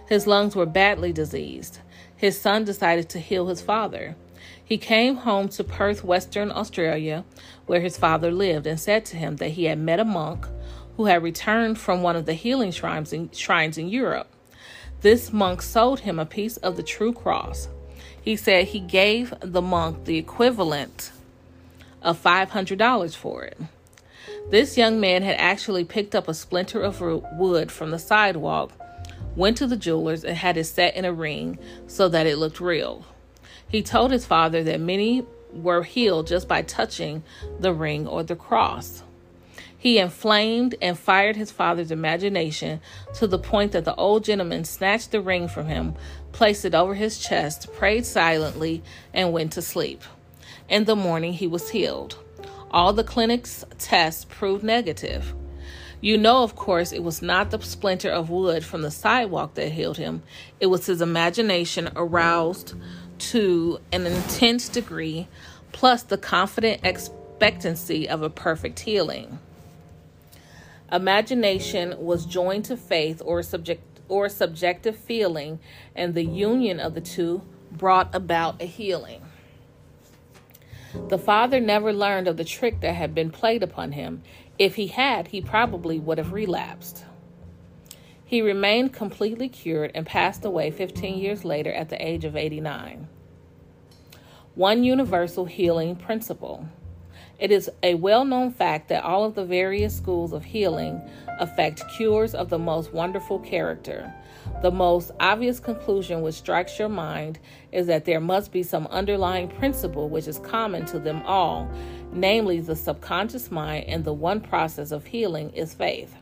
His 0.08 0.28
lungs 0.28 0.56
were 0.56 0.66
badly 0.66 1.14
diseased. 1.14 1.80
His 2.16 2.40
son 2.40 2.66
decided 2.66 3.10
to 3.10 3.20
heal 3.20 3.48
his 3.48 3.62
father. 3.62 4.16
He 4.64 4.78
came 4.78 5.16
home 5.18 5.48
to 5.50 5.64
Perth, 5.64 6.04
Western 6.04 6.52
Australia, 6.52 7.24
where 7.66 7.82
his 7.82 7.98
father 7.98 8.32
lived, 8.32 8.68
and 8.68 8.80
said 8.80 9.06
to 9.06 9.18
him 9.18 9.38
that 9.38 9.52
he 9.52 9.66
had 9.66 9.80
met 9.80 10.00
a 10.00 10.06
monk 10.06 10.48
who 10.98 11.06
had 11.06 11.24
returned 11.24 11.80
from 11.80 12.02
one 12.02 12.16
of 12.16 12.26
the 12.26 12.34
healing 12.34 12.72
shrines 12.72 13.14
in, 13.14 13.30
shrines 13.32 13.78
in 13.78 13.88
Europe. 13.88 14.28
This 15.02 15.32
monk 15.32 15.62
sold 15.62 16.02
him 16.02 16.20
a 16.20 16.26
piece 16.26 16.58
of 16.58 16.78
the 16.78 16.84
true 16.84 17.14
cross. 17.14 17.68
He 18.22 18.36
said 18.36 18.66
he 18.66 18.80
gave 18.80 19.34
the 19.40 19.62
monk 19.62 20.06
the 20.06 20.18
equivalent 20.18 21.12
of 22.06 22.22
$500 22.22 23.16
for 23.16 23.44
it. 23.44 23.58
This 24.50 24.78
young 24.78 25.00
man 25.00 25.24
had 25.24 25.36
actually 25.38 25.84
picked 25.84 26.16
up 26.16 26.28
a 26.28 26.34
splinter 26.34 26.82
of 26.82 27.02
wood 27.02 27.72
from 27.72 27.90
the 27.92 28.00
sidewalk, 28.00 28.72
went 29.36 29.58
to 29.58 29.68
the 29.68 29.76
jeweler's, 29.76 30.24
and 30.24 30.38
had 30.38 30.56
it 30.56 30.66
set 30.66 30.96
in 30.96 31.04
a 31.04 31.12
ring 31.12 31.58
so 31.88 32.08
that 32.08 32.28
it 32.28 32.38
looked 32.38 32.62
real. 32.62 33.06
He 33.68 33.82
told 33.82 34.12
his 34.12 34.26
father 34.26 34.64
that 34.64 34.80
many 34.80 35.26
were 35.52 35.84
healed 35.84 36.28
just 36.28 36.48
by 36.48 36.62
touching 36.62 37.24
the 37.60 37.74
ring 37.74 38.08
or 38.08 38.24
the 38.24 38.36
cross. 38.36 39.02
He 39.78 39.98
inflamed 39.98 40.76
and 40.82 40.98
fired 40.98 41.36
his 41.36 41.52
father's 41.52 41.92
imagination 41.92 42.82
to 43.16 43.28
the 43.28 43.40
point 43.40 43.72
that 43.72 43.86
the 43.86 43.96
old 43.96 44.24
gentleman 44.24 44.64
snatched 44.64 45.12
the 45.12 45.22
ring 45.22 45.48
from 45.48 45.68
him, 45.68 45.96
placed 46.32 46.66
it 46.66 46.76
over 46.76 46.94
his 46.94 47.20
chest, 47.20 47.72
prayed 47.74 48.06
silently, 48.06 48.84
and 49.14 49.34
went 49.34 49.54
to 49.54 49.62
sleep. 49.62 50.02
In 50.68 50.86
the 50.86 50.96
morning, 50.96 51.34
he 51.34 51.46
was 51.46 51.70
healed. 51.70 52.18
All 52.72 52.92
the 52.92 53.04
clinic's 53.04 53.64
tests 53.78 54.26
proved 54.26 54.64
negative. 54.64 55.34
You 56.02 56.18
know, 56.18 56.44
of 56.44 56.56
course, 56.56 56.92
it 56.92 57.04
was 57.04 57.22
not 57.22 57.52
the 57.52 57.62
splinter 57.62 58.10
of 58.10 58.30
wood 58.30 58.66
from 58.66 58.82
the 58.82 58.92
sidewalk 58.92 59.54
that 59.56 59.72
healed 59.72 59.98
him, 59.98 60.24
it 60.60 60.68
was 60.68 60.86
his 60.88 61.02
imagination 61.02 61.90
aroused 61.96 62.74
to 63.18 63.80
an 63.92 64.06
intense 64.06 64.68
degree, 64.70 65.28
plus 65.72 66.04
the 66.04 66.18
confident 66.18 66.82
expectancy 66.84 68.10
of 68.10 68.22
a 68.22 68.30
perfect 68.30 68.82
healing. 68.82 69.40
Imagination 70.92 71.96
was 71.98 72.26
joined 72.26 72.66
to 72.66 72.78
faith 72.78 73.22
or 73.26 73.42
subject 73.42 73.82
or 74.08 74.30
subjective 74.30 74.96
feeling, 74.96 75.60
and 75.96 76.14
the 76.14 76.26
union 76.26 76.80
of 76.80 76.94
the 76.94 77.02
two 77.02 77.42
brought 77.72 78.14
about 78.14 78.62
a 78.62 78.66
healing. 78.66 79.25
The 81.10 81.18
father 81.18 81.60
never 81.60 81.94
learned 81.94 82.28
of 82.28 82.38
the 82.38 82.44
trick 82.44 82.82
that 82.82 82.96
had 82.96 83.14
been 83.14 83.30
played 83.30 83.62
upon 83.62 83.92
him. 83.92 84.24
If 84.58 84.76
he 84.76 84.88
had, 84.88 85.28
he 85.28 85.42
probably 85.42 86.00
would 86.00 86.18
have 86.18 86.34
relapsed. 86.34 87.06
He 88.26 88.42
remained 88.42 88.92
completely 88.92 89.48
cured 89.48 89.92
and 89.94 90.06
passed 90.06 90.44
away 90.44 90.72
15 90.72 91.20
years 91.20 91.46
later 91.46 91.72
at 91.72 91.90
the 91.90 92.06
age 92.06 92.26
of 92.26 92.36
89. 92.36 93.08
One 94.56 94.84
universal 94.84 95.46
healing 95.46 95.96
principle. 95.96 96.68
It 97.38 97.52
is 97.52 97.70
a 97.84 97.96
well 97.96 98.26
known 98.26 98.52
fact 98.52 98.88
that 98.90 99.04
all 99.04 99.26
of 99.26 99.36
the 99.36 99.46
various 99.46 99.96
schools 99.96 100.34
of 100.34 100.46
healing 100.46 101.02
affect 101.40 101.84
cures 101.98 102.34
of 102.34 102.50
the 102.50 102.58
most 102.58 102.94
wonderful 102.94 103.40
character. 103.40 104.14
The 104.62 104.72
most 104.72 105.12
obvious 105.20 105.60
conclusion 105.60 106.22
which 106.22 106.36
strikes 106.36 106.80
your 106.80 106.90
mind 106.90 107.40
is 107.72 107.88
that 107.88 108.06
there 108.06 108.22
must 108.22 108.52
be 108.52 108.64
some 108.64 108.88
underlying 108.88 109.50
principle 109.50 110.10
which 110.10 110.28
is 110.28 110.40
common 110.40 110.86
to 110.88 111.00
them 111.00 111.22
all, 111.26 111.70
namely 112.12 112.62
the 112.62 112.76
subconscious 112.76 113.52
mind, 113.52 113.86
and 113.88 114.04
the 114.04 114.14
one 114.14 114.42
process 114.42 114.92
of 114.92 115.06
healing 115.06 115.52
is 115.52 115.74
faith. 115.74 116.16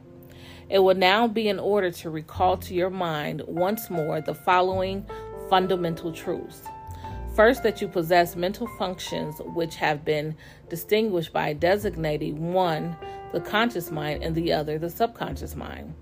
It 0.69 0.79
will 0.79 0.95
now 0.95 1.27
be 1.27 1.47
in 1.47 1.59
order 1.59 1.91
to 1.91 2.09
recall 2.09 2.57
to 2.57 2.73
your 2.73 2.89
mind 2.89 3.43
once 3.47 3.89
more 3.89 4.19
the 4.19 4.33
following 4.33 5.05
fundamental 5.49 6.11
truths. 6.11 6.63
First, 7.35 7.63
that 7.63 7.81
you 7.81 7.87
possess 7.87 8.35
mental 8.35 8.67
functions 8.77 9.41
which 9.55 9.75
have 9.75 10.05
been 10.05 10.35
distinguished 10.69 11.33
by 11.33 11.53
designating 11.53 12.53
one, 12.53 12.95
the 13.31 13.41
conscious 13.41 13.89
mind, 13.91 14.23
and 14.23 14.35
the 14.35 14.53
other, 14.53 14.77
the 14.77 14.89
subconscious 14.89 15.55
mind. 15.55 15.93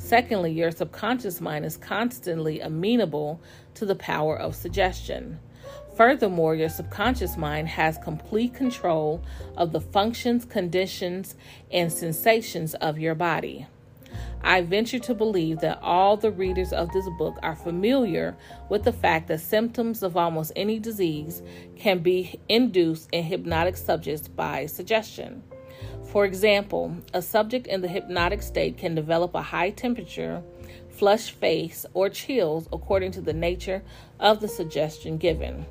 Secondly, 0.00 0.50
your 0.50 0.70
subconscious 0.70 1.42
mind 1.42 1.66
is 1.66 1.76
constantly 1.76 2.58
amenable 2.58 3.38
to 3.74 3.84
the 3.84 3.94
power 3.94 4.34
of 4.36 4.56
suggestion. 4.56 5.38
Furthermore, 5.94 6.54
your 6.54 6.70
subconscious 6.70 7.36
mind 7.36 7.68
has 7.68 7.98
complete 7.98 8.54
control 8.54 9.22
of 9.58 9.72
the 9.72 9.80
functions, 9.80 10.46
conditions, 10.46 11.36
and 11.70 11.92
sensations 11.92 12.72
of 12.74 12.98
your 12.98 13.14
body. 13.14 13.66
I 14.42 14.62
venture 14.62 14.98
to 15.00 15.14
believe 15.14 15.60
that 15.60 15.78
all 15.82 16.16
the 16.16 16.32
readers 16.32 16.72
of 16.72 16.90
this 16.92 17.06
book 17.18 17.38
are 17.42 17.54
familiar 17.54 18.36
with 18.70 18.84
the 18.84 18.94
fact 18.94 19.28
that 19.28 19.40
symptoms 19.40 20.02
of 20.02 20.16
almost 20.16 20.52
any 20.56 20.78
disease 20.78 21.42
can 21.76 21.98
be 21.98 22.40
induced 22.48 23.10
in 23.12 23.24
hypnotic 23.24 23.76
subjects 23.76 24.28
by 24.28 24.64
suggestion. 24.64 25.42
For 26.10 26.24
example, 26.24 26.96
a 27.14 27.22
subject 27.22 27.68
in 27.68 27.82
the 27.82 27.88
hypnotic 27.88 28.42
state 28.42 28.76
can 28.76 28.96
develop 28.96 29.32
a 29.32 29.42
high 29.42 29.70
temperature, 29.70 30.42
flushed 30.88 31.30
face, 31.32 31.86
or 31.94 32.08
chills 32.08 32.68
according 32.72 33.12
to 33.12 33.20
the 33.20 33.32
nature 33.32 33.84
of 34.18 34.40
the 34.40 34.48
suggestion 34.48 35.18
given. 35.18 35.66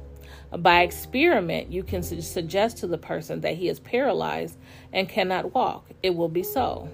By 0.57 0.83
experiment, 0.83 1.73
you 1.73 1.83
can 1.83 2.03
su- 2.03 2.21
suggest 2.21 2.77
to 2.77 2.87
the 2.87 2.97
person 2.97 3.41
that 3.41 3.57
he 3.57 3.67
is 3.67 3.81
paralyzed 3.81 4.57
and 4.93 5.09
cannot 5.09 5.53
walk. 5.53 5.89
It 6.01 6.15
will 6.15 6.29
be 6.29 6.43
so. 6.43 6.89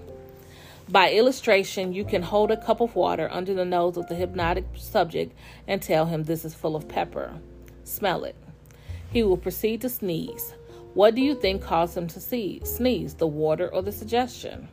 By 0.88 1.12
illustration, 1.12 1.92
you 1.92 2.04
can 2.04 2.22
hold 2.22 2.50
a 2.50 2.56
cup 2.56 2.80
of 2.80 2.96
water 2.96 3.28
under 3.30 3.54
the 3.54 3.64
nose 3.64 3.96
of 3.96 4.08
the 4.08 4.16
hypnotic 4.16 4.64
subject 4.74 5.32
and 5.68 5.80
tell 5.80 6.06
him 6.06 6.24
this 6.24 6.44
is 6.44 6.54
full 6.54 6.74
of 6.74 6.88
pepper. 6.88 7.32
Smell 7.84 8.24
it. 8.24 8.34
He 9.12 9.22
will 9.22 9.36
proceed 9.36 9.82
to 9.82 9.88
sneeze. 9.88 10.52
What 10.96 11.14
do 11.14 11.20
you 11.20 11.34
think 11.34 11.60
caused 11.60 11.94
him 11.94 12.06
to 12.06 12.20
see, 12.22 12.62
sneeze, 12.64 13.12
the 13.12 13.26
water 13.26 13.68
or 13.68 13.82
the 13.82 13.92
suggestion? 13.92 14.68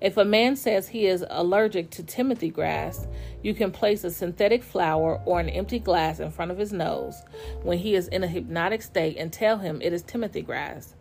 If 0.00 0.16
a 0.16 0.24
man 0.24 0.54
says 0.54 0.86
he 0.86 1.06
is 1.06 1.24
allergic 1.28 1.90
to 1.90 2.04
Timothy 2.04 2.48
grass, 2.48 3.08
you 3.42 3.52
can 3.52 3.72
place 3.72 4.04
a 4.04 4.12
synthetic 4.12 4.62
flower 4.62 5.20
or 5.24 5.40
an 5.40 5.48
empty 5.48 5.80
glass 5.80 6.20
in 6.20 6.30
front 6.30 6.52
of 6.52 6.58
his 6.58 6.72
nose 6.72 7.20
when 7.64 7.78
he 7.78 7.96
is 7.96 8.06
in 8.06 8.22
a 8.22 8.28
hypnotic 8.28 8.82
state 8.82 9.16
and 9.16 9.32
tell 9.32 9.58
him 9.58 9.82
it 9.82 9.92
is 9.92 10.04
Timothy 10.04 10.42
grass. 10.42 10.94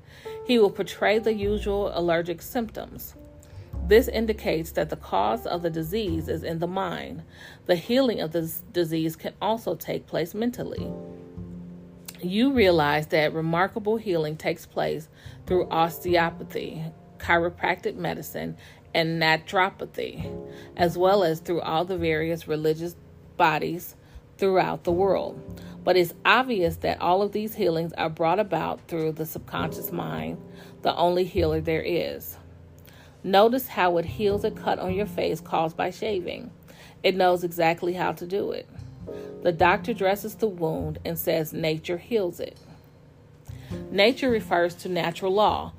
He 0.48 0.58
will 0.58 0.72
portray 0.72 1.20
the 1.20 1.36
usual 1.36 1.92
allergic 1.94 2.42
symptoms. 2.42 3.14
This 3.86 4.08
indicates 4.08 4.72
that 4.72 4.90
the 4.90 4.96
cause 4.96 5.46
of 5.46 5.62
the 5.62 5.70
disease 5.70 6.28
is 6.28 6.42
in 6.42 6.58
the 6.58 6.66
mind. 6.66 7.22
The 7.68 7.76
healing 7.76 8.22
of 8.22 8.32
this 8.32 8.64
disease 8.74 9.16
can 9.16 9.36
also 9.40 9.76
take 9.76 10.08
place 10.08 10.34
mentally 10.34 10.92
you 12.24 12.54
realize 12.54 13.08
that 13.08 13.34
remarkable 13.34 13.98
healing 13.98 14.38
takes 14.38 14.66
place 14.66 15.10
through 15.46 15.68
osteopathy, 15.70 16.84
chiropractic 17.18 17.96
medicine, 17.96 18.58
and 18.94 19.22
naturopathy, 19.22 20.30
as 20.76 20.98
well 20.98 21.24
as 21.24 21.40
through 21.40 21.62
all 21.62 21.86
the 21.86 21.98
various 21.98 22.48
religious 22.48 22.96
bodies 23.38 23.96
throughout 24.38 24.84
the 24.84 24.92
world. 24.92 25.40
But 25.84 25.98
it's 25.98 26.14
obvious 26.26 26.78
that 26.78 27.02
all 27.02 27.22
of 27.22 27.32
these 27.32 27.56
healings 27.56 27.94
are 27.94 28.10
brought 28.10 28.40
about 28.40 28.88
through 28.88 29.14
the 29.14 29.26
subconscious 29.26 29.92
mind, 29.92 30.38
the 30.82 30.96
only 30.96 31.24
healer 31.24 31.62
there 31.62 31.82
is. 31.82 32.38
Notice 33.24 33.68
how 33.68 33.98
it 33.98 34.06
heals 34.06 34.44
a 34.44 34.52
cut 34.52 34.80
on 34.80 34.94
your 34.94 35.06
face 35.06 35.40
caused 35.40 35.78
by 35.78 35.92
shaving. 35.92 36.52
It 37.04 37.16
knows 37.16 37.44
exactly 37.44 37.94
how 37.94 38.12
to 38.14 38.28
do 38.28 38.52
it. 38.52 38.68
The 39.44 39.52
doctor 39.52 39.94
dresses 39.94 40.36
the 40.36 40.48
wound 40.48 41.00
and 41.04 41.18
says 41.18 41.54
nature 41.54 41.98
heals 41.98 42.40
it. 42.40 42.58
Nature 43.90 44.30
refers 44.30 44.76
to 44.76 44.90
natural 44.90 45.34
law, 45.34 45.74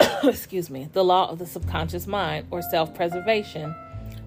excuse 0.24 0.70
me, 0.70 0.88
the 0.92 1.04
law 1.04 1.30
of 1.30 1.38
the 1.38 1.46
subconscious 1.46 2.06
mind 2.06 2.46
or 2.50 2.62
self 2.62 2.94
preservation, 2.94 3.74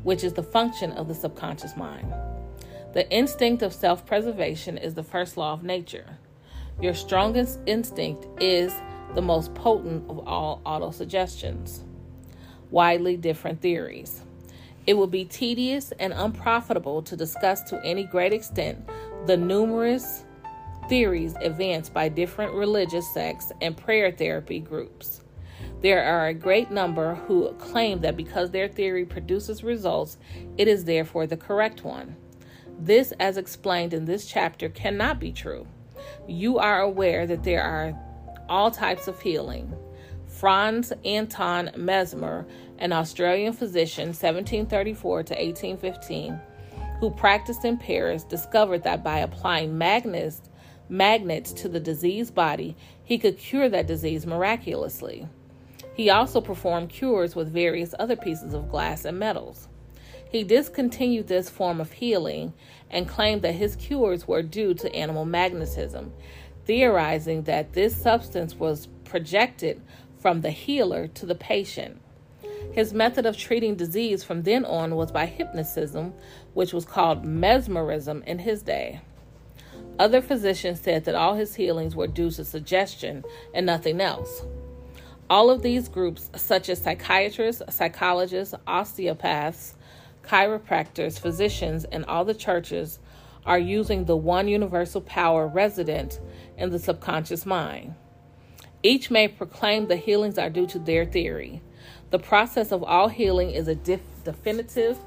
which 0.04 0.24
is 0.24 0.34
the 0.34 0.44
function 0.44 0.92
of 0.94 1.08
the 1.08 1.16
subconscious 1.16 1.76
mind. 1.76 2.14
The 2.94 3.10
instinct 3.12 3.64
of 3.64 3.74
self 3.74 4.06
preservation 4.06 4.78
is 4.78 4.94
the 4.94 5.04
first 5.04 5.38
law 5.38 5.54
of 5.54 5.64
nature. 5.64 6.18
Your 6.82 6.94
strongest 6.94 7.60
instinct 7.66 8.28
is 8.42 8.74
the 9.14 9.22
most 9.22 9.54
potent 9.54 10.10
of 10.10 10.28
all 10.28 10.62
autosuggestions. 10.66 11.82
Widely 12.72 13.16
different 13.18 13.62
theories. 13.62 14.23
It 14.86 14.98
would 14.98 15.12
be 15.12 15.26
tedious 15.26 15.94
and 16.00 16.14
unprofitable 16.14 17.02
to 17.04 17.16
discuss 17.16 17.62
to 17.64 17.82
any 17.86 18.04
great 18.04 18.34
extent 18.34 18.90
the 19.26 19.38
numerous 19.38 20.26
theories 20.90 21.36
advanced 21.42 21.94
by 21.94 22.10
different 22.10 22.54
religious 22.54 23.12
sects 23.14 23.52
and 23.62 23.78
prayer 23.78 24.12
therapy 24.12 24.60
groups. 24.60 25.22
There 25.82 26.04
are 26.04 26.28
a 26.28 26.34
great 26.34 26.72
number 26.72 27.16
who 27.16 27.54
claim 27.54 28.02
that 28.02 28.18
because 28.18 28.52
their 28.52 28.68
theory 28.68 29.06
produces 29.06 29.64
results, 29.64 30.18
it 30.58 30.68
is 30.68 30.84
therefore 30.86 31.28
the 31.28 31.38
correct 31.38 31.84
one. 31.84 32.16
This, 32.80 33.14
as 33.20 33.38
explained 33.38 33.94
in 33.94 34.06
this 34.06 34.26
chapter, 34.26 34.68
cannot 34.68 35.20
be 35.20 35.32
true. 35.32 35.68
You 36.28 36.58
are 36.58 36.82
aware 36.82 37.26
that 37.28 37.44
there 37.44 37.64
are 37.64 37.98
all 38.50 38.72
types 38.72 39.08
of 39.08 39.22
healing. 39.22 39.74
Franz 40.28 40.92
Anton 41.06 41.72
Mesmer 41.78 42.46
an 42.84 42.92
Australian 42.92 43.54
physician, 43.54 44.08
1734 44.08 45.24
to 45.24 45.34
1815, 45.34 46.38
who 47.00 47.10
practiced 47.12 47.64
in 47.64 47.78
Paris, 47.78 48.26
discovered 48.26 48.84
that 48.84 49.02
by 49.02 49.20
applying 49.20 49.78
magnets, 49.78 50.42
magnets 50.90 51.54
to 51.54 51.70
the 51.70 51.80
diseased 51.80 52.36
body, 52.36 52.76
he 53.02 53.18
could 53.18 53.38
cure 53.38 53.70
that 53.70 53.88
disease 53.88 54.26
miraculously. 54.26 55.26
He 55.94 56.10
also 56.10 56.42
performed 56.42 56.90
cures 56.90 57.38
with 57.38 57.54
various 57.54 57.96
other 58.00 58.18
pieces 58.18 58.54
of 58.54 58.70
glass 58.70 59.06
and 59.06 59.18
metals. 59.18 59.70
He 60.30 60.44
discontinued 60.44 61.28
this 61.28 61.50
form 61.50 61.80
of 61.80 61.94
healing 61.94 62.52
and 62.90 63.08
claimed 63.08 63.44
that 63.44 63.56
his 63.56 63.78
cures 63.78 64.28
were 64.28 64.42
due 64.42 64.74
to 64.74 64.94
animal 64.94 65.24
magnetism, 65.24 66.12
theorizing 66.66 67.44
that 67.44 67.72
this 67.72 67.96
substance 67.96 68.56
was 68.56 68.90
projected 69.06 69.82
from 70.20 70.42
the 70.42 70.52
healer 70.52 71.08
to 71.08 71.26
the 71.26 71.36
patient. 71.36 72.02
His 72.72 72.94
method 72.94 73.26
of 73.26 73.38
treating 73.38 73.76
disease 73.76 74.24
from 74.24 74.44
then 74.44 74.66
on 74.66 74.96
was 74.96 75.12
by 75.12 75.26
hypnotism, 75.26 76.14
which 76.54 76.74
was 76.74 76.86
called 76.86 77.26
mesmerism 77.26 78.24
in 78.26 78.40
his 78.40 78.64
day. 78.64 79.02
Other 80.00 80.22
physicians 80.22 80.80
said 80.80 81.06
that 81.06 81.16
all 81.16 81.36
his 81.36 81.56
healings 81.56 81.96
were 81.96 82.08
due 82.08 82.32
to 82.32 82.44
suggestion 82.44 83.24
and 83.54 83.66
nothing 83.66 84.02
else. 84.02 84.44
All 85.30 85.50
of 85.50 85.62
these 85.62 85.88
groups, 85.88 86.32
such 86.36 86.68
as 86.70 86.82
psychiatrists, 86.82 87.62
psychologists, 87.70 88.56
osteopaths, 88.66 89.76
chiropractors, 90.24 91.20
physicians, 91.20 91.86
and 91.86 92.06
all 92.06 92.26
the 92.26 92.34
churches, 92.34 93.00
are 93.46 93.60
using 93.60 94.06
the 94.06 94.18
one 94.18 94.48
universal 94.48 95.02
power 95.02 95.48
resident 95.48 96.20
in 96.58 96.70
the 96.70 96.80
subconscious 96.80 97.46
mind. 97.46 97.94
Each 98.82 99.12
may 99.12 99.28
proclaim 99.28 99.88
the 99.88 99.96
healings 99.96 100.38
are 100.38 100.50
due 100.50 100.68
to 100.68 100.80
their 100.80 101.06
theory. 101.06 101.62
The 102.14 102.20
process 102.20 102.72
of 102.72 102.84
all 102.84 103.08
healing 103.08 103.50
is 103.50 103.68
a 103.68 103.74
def- 103.74 104.24
definitive, 104.24 105.00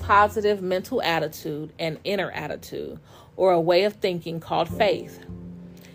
positive 0.00 0.62
mental 0.62 1.02
attitude 1.02 1.72
and 1.80 1.98
inner 2.04 2.30
attitude, 2.30 3.00
or 3.34 3.50
a 3.50 3.60
way 3.60 3.82
of 3.82 3.94
thinking 3.94 4.38
called 4.38 4.68
faith. 4.68 5.18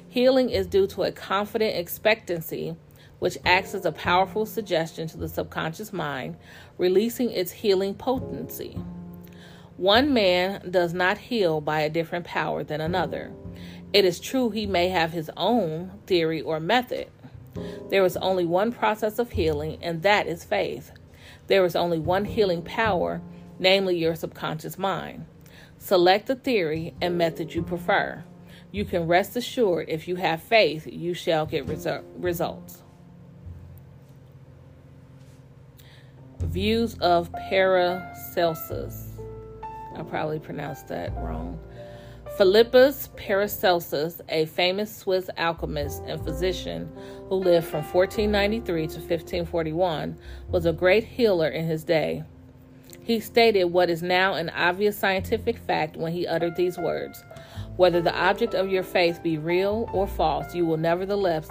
Healing 0.09 0.49
is 0.49 0.67
due 0.67 0.85
to 0.87 1.03
a 1.03 1.13
confident 1.13 1.77
expectancy, 1.77 2.75
which 3.19 3.37
acts 3.45 3.73
as 3.73 3.85
a 3.85 3.93
powerful 3.93 4.45
suggestion 4.45 5.07
to 5.07 5.15
the 5.15 5.29
subconscious 5.29 5.93
mind, 5.93 6.35
releasing 6.77 7.31
its 7.31 7.53
healing 7.53 7.93
potency. 7.93 8.77
One 9.77 10.13
man 10.13 10.69
does 10.69 10.93
not 10.93 11.17
heal 11.17 11.61
by 11.61 11.79
a 11.79 11.89
different 11.89 12.25
power 12.25 12.65
than 12.65 12.81
another. 12.81 13.31
It 13.93 14.03
is 14.03 14.19
true 14.19 14.49
he 14.49 14.65
may 14.65 14.89
have 14.89 15.13
his 15.13 15.31
own 15.37 15.93
theory 16.05 16.41
or 16.41 16.59
method, 16.59 17.07
there 17.89 18.05
is 18.05 18.17
only 18.17 18.45
one 18.45 18.71
process 18.71 19.19
of 19.19 19.31
healing, 19.31 19.77
and 19.81 20.01
that 20.03 20.27
is 20.27 20.43
faith. 20.43 20.91
There 21.47 21.65
is 21.65 21.75
only 21.75 21.99
one 21.99 22.25
healing 22.25 22.61
power, 22.61 23.21
namely 23.57 23.97
your 23.97 24.15
subconscious 24.15 24.77
mind. 24.77 25.25
Select 25.77 26.27
the 26.27 26.35
theory 26.35 26.93
and 27.01 27.17
method 27.17 27.53
you 27.53 27.63
prefer. 27.63 28.23
You 28.71 28.85
can 28.85 29.07
rest 29.07 29.35
assured 29.35 29.89
if 29.89 30.07
you 30.07 30.15
have 30.17 30.43
faith, 30.43 30.85
you 30.85 31.13
shall 31.13 31.45
get 31.45 31.65
resu- 31.65 32.03
results. 32.17 32.83
Views 36.39 36.95
of 36.99 37.31
Paracelsus. 37.33 39.07
I 39.95 40.03
probably 40.03 40.39
pronounced 40.39 40.87
that 40.89 41.11
wrong. 41.17 41.59
Philippus 42.39 43.09
Paracelsus, 43.17 44.21
a 44.29 44.45
famous 44.45 44.95
Swiss 44.95 45.29
alchemist 45.35 46.01
and 46.07 46.23
physician 46.23 46.89
who 47.27 47.35
lived 47.35 47.67
from 47.67 47.83
1493 47.83 48.87
to 48.87 48.93
1541, 48.93 50.17
was 50.47 50.65
a 50.65 50.71
great 50.71 51.03
healer 51.03 51.49
in 51.49 51.65
his 51.65 51.83
day. 51.83 52.23
He 53.01 53.19
stated 53.19 53.65
what 53.65 53.89
is 53.89 54.01
now 54.01 54.35
an 54.35 54.51
obvious 54.51 54.97
scientific 54.97 55.57
fact 55.57 55.97
when 55.97 56.13
he 56.13 56.25
uttered 56.25 56.55
these 56.55 56.77
words 56.77 57.25
whether 57.75 58.01
the 58.01 58.13
object 58.13 58.53
of 58.53 58.69
your 58.69 58.83
faith 58.83 59.23
be 59.23 59.37
real 59.37 59.89
or 59.93 60.05
false 60.05 60.53
you 60.53 60.65
will 60.65 60.75
nevertheless 60.75 61.47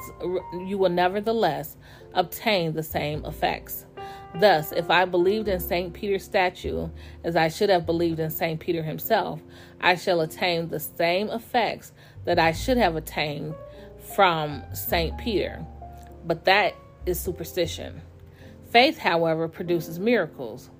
you 0.67 0.77
will 0.77 0.91
nevertheless 0.91 1.79
obtain 2.13 2.75
the 2.75 2.83
same 2.83 3.25
effects 3.25 3.87
Thus, 4.35 4.73
if 4.73 4.91
I 4.91 5.05
believed 5.05 5.49
in 5.49 5.59
St. 5.59 5.93
Peter's 5.93 6.25
statue 6.25 6.89
as 7.25 7.35
I 7.35 7.49
should 7.49 7.71
have 7.71 7.87
believed 7.87 8.21
in 8.21 8.31
St. 8.31 8.61
Peter 8.61 8.83
himself, 8.83 9.41
I 9.81 9.95
shall 9.95 10.21
attain 10.21 10.69
the 10.69 10.81
same 10.81 11.31
effects 11.31 11.93
that 12.25 12.39
I 12.39 12.53
should 12.53 12.77
have 12.77 12.95
attained 12.95 13.55
from 14.15 14.63
St. 14.75 15.17
Peter. 15.19 15.65
But 16.27 16.45
that 16.45 16.75
is 17.07 17.19
superstition. 17.19 18.03
Faith, 18.71 18.99
however, 18.99 19.49
produces 19.49 19.99
miracles. 19.99 20.71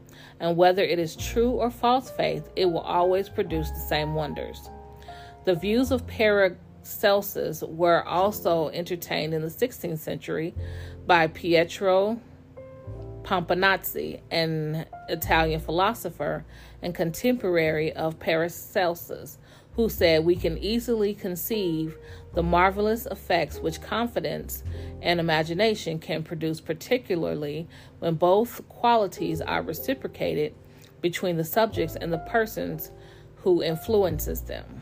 and 0.41 0.57
whether 0.57 0.83
it 0.83 0.99
is 0.99 1.17
true 1.17 1.51
or 1.51 1.71
false 1.71 2.11
faith, 2.11 2.49
it 2.55 2.67
will 2.67 2.81
always 2.81 3.29
produce 3.29 3.71
the 3.71 3.81
same 3.81 4.15
wonders. 4.15 4.71
The 5.45 5.55
views 5.55 5.91
of 5.91 6.07
Paracelsus 6.07 7.63
were 7.63 8.05
also 8.07 8.69
entertained 8.69 9.35
in 9.35 9.43
the 9.43 9.49
16th 9.49 9.99
century 9.99 10.55
by 11.07 11.27
Pietro 11.29 12.21
Pomponazzi, 13.29 14.21
an 14.31 14.87
Italian 15.11 15.61
philosopher 15.61 16.47
and 16.81 16.95
contemporary 16.95 17.93
of 17.93 18.19
Paracelsus, 18.19 19.37
who 19.75 19.91
said 19.91 20.25
we 20.25 20.35
can 20.35 20.57
easily 20.57 21.13
conceive 21.13 21.99
the 22.33 22.43
marvelous 22.43 23.05
effects 23.05 23.59
which 23.59 23.83
confidence 23.83 24.65
and 25.03 25.21
imagination 25.21 25.99
can 25.99 26.23
produce, 26.23 26.63
particularly 26.63 27.69
when 27.99 28.15
both 28.15 28.67
qualities 28.71 29.43
are 29.43 29.61
reciprocated 29.61 30.55
between 31.03 31.37
the 31.37 31.45
subjects 31.45 31.97
and 31.97 32.11
the 32.11 32.19
persons 32.19 32.91
who 33.43 33.63
influences 33.63 34.41
them. 34.41 34.81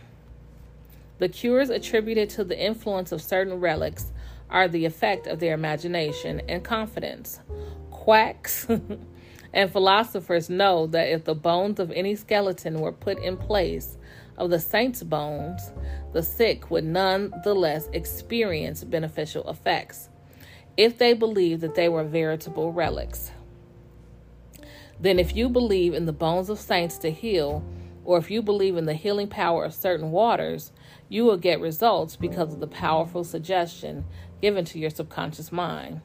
The 1.19 1.29
cures 1.29 1.69
attributed 1.69 2.31
to 2.31 2.45
the 2.45 2.57
influence 2.57 3.11
of 3.11 3.21
certain 3.21 3.55
relics 3.55 4.13
are 4.49 4.69
the 4.69 4.85
effect 4.85 5.27
of 5.27 5.41
their 5.41 5.55
imagination 5.55 6.41
and 6.49 6.63
confidence. 6.63 7.41
Quacks 8.07 8.69
and 9.53 9.73
philosophers 9.73 10.49
know 10.49 10.87
that 10.87 11.09
if 11.09 11.25
the 11.25 11.35
bones 11.35 11.81
of 11.81 11.91
any 11.91 12.15
skeleton 12.15 12.79
were 12.79 12.93
put 12.93 13.19
in 13.19 13.37
place 13.37 13.99
of 14.37 14.49
the 14.49 14.61
saint's 14.61 15.03
bones, 15.03 15.73
the 16.13 16.23
sick 16.23 16.71
would 16.71 16.85
nonetheless 16.85 17.89
experience 17.93 18.85
beneficial 18.85 19.51
effects 19.51 20.09
if 20.77 20.99
they 20.99 21.15
believed 21.15 21.63
that 21.63 21.75
they 21.75 21.89
were 21.89 22.05
veritable 22.05 22.71
relics. 22.71 23.33
Then, 25.01 25.19
if 25.19 25.35
you 25.35 25.49
believe 25.49 25.93
in 25.93 26.07
the 26.07 26.13
bones 26.13 26.49
of 26.49 26.61
saints 26.61 26.99
to 26.99 27.11
heal, 27.11 27.65
or 28.05 28.19
if 28.19 28.31
you 28.31 28.41
believe 28.41 28.77
in 28.77 28.85
the 28.85 28.95
healing 28.95 29.27
power 29.27 29.65
of 29.65 29.75
certain 29.75 30.13
waters, 30.13 30.71
you 31.09 31.25
will 31.25 31.39
get 31.39 31.59
results 31.59 32.15
because 32.15 32.55
of 32.55 32.61
the 32.61 32.69
powerful 32.69 33.25
suggestion 33.25 34.05
given 34.41 34.65
to 34.67 34.79
your 34.79 34.91
subconscious 34.91 35.51
mind. 35.51 36.03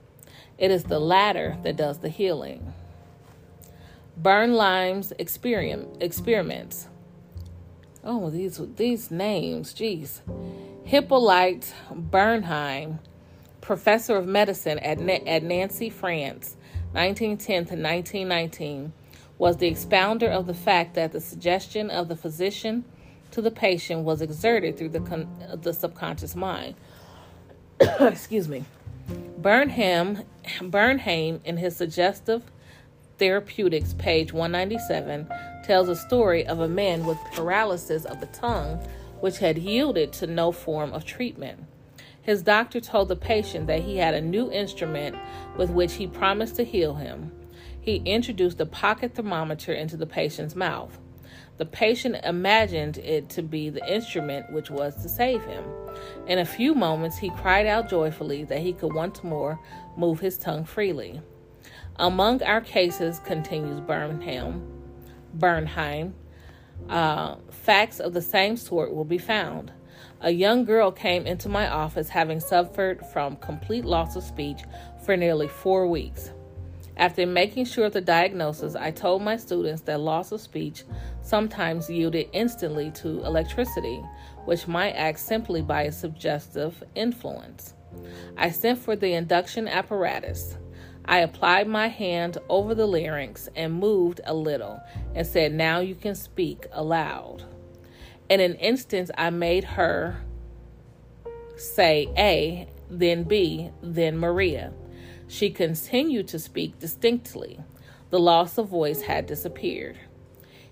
It 0.61 0.69
is 0.69 0.83
the 0.83 0.99
latter 0.99 1.57
that 1.63 1.75
does 1.75 1.97
the 1.97 2.09
healing. 2.09 2.75
Bernheim's 4.15 5.11
experiments. 5.19 6.87
Oh, 8.03 8.29
these 8.29 8.61
these 8.75 9.09
names, 9.09 9.73
jeez. 9.73 10.21
Hippolyte 10.83 11.73
Bernheim, 11.91 12.99
professor 13.59 14.17
of 14.17 14.27
medicine 14.27 14.77
at 14.77 15.01
at 15.01 15.41
Nancy, 15.41 15.89
France, 15.89 16.55
1910 16.91 17.55
to 17.65 17.73
1919, 17.73 18.93
was 19.39 19.57
the 19.57 19.67
expounder 19.67 20.29
of 20.29 20.45
the 20.45 20.53
fact 20.53 20.93
that 20.93 21.11
the 21.11 21.21
suggestion 21.21 21.89
of 21.89 22.07
the 22.07 22.15
physician 22.15 22.85
to 23.31 23.41
the 23.41 23.49
patient 23.49 24.03
was 24.03 24.21
exerted 24.21 24.77
through 24.77 24.89
the 24.89 24.99
con- 24.99 25.59
the 25.59 25.73
subconscious 25.73 26.35
mind. 26.35 26.75
Excuse 27.99 28.47
me. 28.47 28.63
Bernheim, 29.37 30.23
Bernheim, 30.61 31.41
in 31.43 31.57
his 31.57 31.75
suggestive 31.75 32.43
therapeutics, 33.17 33.93
page 33.93 34.33
197, 34.33 35.27
tells 35.63 35.89
a 35.89 35.95
story 35.95 36.45
of 36.45 36.59
a 36.59 36.67
man 36.67 37.05
with 37.05 37.17
paralysis 37.33 38.05
of 38.05 38.19
the 38.19 38.27
tongue, 38.27 38.77
which 39.19 39.39
had 39.39 39.57
yielded 39.57 40.11
to 40.13 40.27
no 40.27 40.51
form 40.51 40.93
of 40.93 41.05
treatment. 41.05 41.65
His 42.21 42.43
doctor 42.43 42.79
told 42.79 43.07
the 43.07 43.15
patient 43.15 43.67
that 43.67 43.81
he 43.81 43.97
had 43.97 44.13
a 44.13 44.21
new 44.21 44.51
instrument 44.51 45.15
with 45.57 45.71
which 45.71 45.93
he 45.93 46.05
promised 46.05 46.55
to 46.57 46.63
heal 46.63 46.95
him. 46.95 47.31
He 47.79 47.97
introduced 48.05 48.61
a 48.61 48.65
pocket 48.65 49.15
thermometer 49.15 49.73
into 49.73 49.97
the 49.97 50.05
patient's 50.05 50.55
mouth. 50.55 50.99
The 51.61 51.67
patient 51.67 52.15
imagined 52.23 52.97
it 52.97 53.29
to 53.29 53.43
be 53.43 53.69
the 53.69 53.85
instrument 53.87 54.51
which 54.51 54.71
was 54.71 54.95
to 55.03 55.07
save 55.07 55.43
him. 55.45 55.63
In 56.25 56.39
a 56.39 56.43
few 56.43 56.73
moments, 56.73 57.19
he 57.19 57.29
cried 57.29 57.67
out 57.67 57.87
joyfully 57.87 58.43
that 58.45 58.61
he 58.61 58.73
could 58.73 58.95
once 58.95 59.23
more 59.23 59.59
move 59.95 60.19
his 60.19 60.39
tongue 60.39 60.65
freely. 60.65 61.21
Among 61.97 62.41
our 62.41 62.61
cases, 62.61 63.19
continues 63.19 63.79
Bernheim, 63.79 64.63
Bernheim 65.35 66.15
uh, 66.89 67.35
facts 67.51 67.99
of 67.99 68.13
the 68.13 68.23
same 68.23 68.57
sort 68.57 68.91
will 68.91 69.05
be 69.05 69.19
found. 69.19 69.71
A 70.21 70.31
young 70.31 70.65
girl 70.65 70.91
came 70.91 71.27
into 71.27 71.47
my 71.47 71.67
office 71.67 72.09
having 72.09 72.39
suffered 72.39 73.05
from 73.13 73.35
complete 73.35 73.85
loss 73.85 74.15
of 74.15 74.23
speech 74.23 74.63
for 75.05 75.15
nearly 75.15 75.47
four 75.47 75.85
weeks. 75.85 76.31
After 77.01 77.25
making 77.25 77.65
sure 77.65 77.87
of 77.87 77.93
the 77.93 78.01
diagnosis, 78.01 78.75
I 78.75 78.91
told 78.91 79.23
my 79.23 79.35
students 79.35 79.81
that 79.81 79.99
loss 79.99 80.31
of 80.31 80.39
speech 80.39 80.83
sometimes 81.23 81.89
yielded 81.89 82.27
instantly 82.31 82.91
to 82.91 83.25
electricity, 83.25 83.99
which 84.45 84.67
might 84.67 84.91
act 84.91 85.17
simply 85.17 85.63
by 85.63 85.81
a 85.81 85.91
suggestive 85.91 86.83
influence. 86.93 87.73
I 88.37 88.51
sent 88.51 88.77
for 88.77 88.95
the 88.95 89.13
induction 89.13 89.67
apparatus. 89.67 90.57
I 91.05 91.21
applied 91.21 91.67
my 91.67 91.87
hand 91.87 92.37
over 92.49 92.75
the 92.75 92.85
larynx 92.85 93.49
and 93.55 93.73
moved 93.73 94.21
a 94.25 94.35
little 94.35 94.79
and 95.15 95.25
said, 95.25 95.53
Now 95.53 95.79
you 95.79 95.95
can 95.95 96.13
speak 96.13 96.67
aloud. 96.71 97.43
In 98.29 98.39
an 98.39 98.53
instant, 98.57 99.09
I 99.17 99.31
made 99.31 99.63
her 99.63 100.21
say 101.57 102.09
A, 102.15 102.67
then 102.91 103.23
B, 103.23 103.71
then 103.81 104.19
Maria. 104.19 104.71
She 105.31 105.49
continued 105.49 106.27
to 106.27 106.39
speak 106.39 106.77
distinctly. 106.77 107.61
The 108.09 108.19
loss 108.19 108.57
of 108.57 108.67
voice 108.67 109.03
had 109.03 109.27
disappeared. 109.27 109.97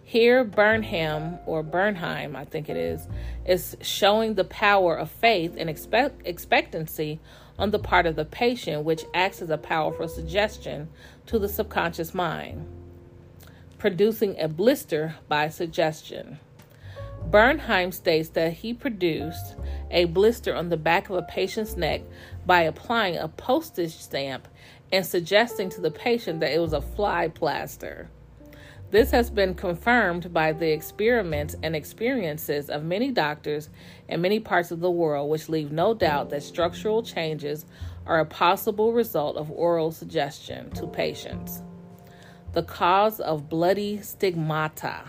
Here, 0.03 0.43
Burnham, 0.43 1.39
or 1.45 1.63
Bernheim, 1.63 2.35
I 2.35 2.43
think 2.43 2.67
it 2.67 2.75
is, 2.75 3.07
is 3.45 3.77
showing 3.79 4.33
the 4.33 4.43
power 4.43 4.97
of 4.97 5.09
faith 5.09 5.55
and 5.57 5.69
expect- 5.69 6.27
expectancy 6.27 7.21
on 7.57 7.71
the 7.71 7.79
part 7.79 8.05
of 8.05 8.17
the 8.17 8.25
patient, 8.25 8.83
which 8.83 9.05
acts 9.13 9.41
as 9.41 9.49
a 9.49 9.57
powerful 9.57 10.09
suggestion 10.09 10.89
to 11.27 11.39
the 11.39 11.47
subconscious 11.47 12.13
mind, 12.13 12.67
producing 13.77 14.37
a 14.41 14.49
blister 14.49 15.15
by 15.29 15.47
suggestion. 15.47 16.37
Bernheim 17.31 17.93
states 17.93 18.29
that 18.29 18.53
he 18.53 18.73
produced 18.73 19.55
a 19.91 20.05
blister 20.05 20.53
on 20.53 20.69
the 20.69 20.77
back 20.77 21.09
of 21.09 21.15
a 21.15 21.21
patient's 21.21 21.77
neck 21.77 22.01
by 22.49 22.61
applying 22.61 23.15
a 23.15 23.27
postage 23.27 23.95
stamp 23.95 24.47
and 24.91 25.05
suggesting 25.05 25.69
to 25.69 25.81
the 25.81 25.91
patient 25.91 26.39
that 26.39 26.51
it 26.51 26.57
was 26.57 26.73
a 26.73 26.81
fly 26.81 27.27
plaster. 27.27 28.09
This 28.89 29.11
has 29.11 29.29
been 29.29 29.53
confirmed 29.53 30.33
by 30.33 30.53
the 30.53 30.71
experiments 30.71 31.55
and 31.61 31.75
experiences 31.75 32.71
of 32.71 32.83
many 32.83 33.11
doctors 33.11 33.69
in 34.07 34.21
many 34.21 34.39
parts 34.39 34.71
of 34.71 34.79
the 34.79 34.89
world, 34.89 35.29
which 35.29 35.47
leave 35.47 35.71
no 35.71 35.93
doubt 35.93 36.31
that 36.31 36.41
structural 36.41 37.03
changes 37.03 37.67
are 38.07 38.19
a 38.19 38.25
possible 38.25 38.93
result 38.93 39.37
of 39.37 39.51
oral 39.51 39.91
suggestion 39.91 40.71
to 40.71 40.87
patients. 40.87 41.61
The 42.53 42.63
cause 42.63 43.19
of 43.19 43.47
bloody 43.47 44.01
stigmata. 44.01 45.03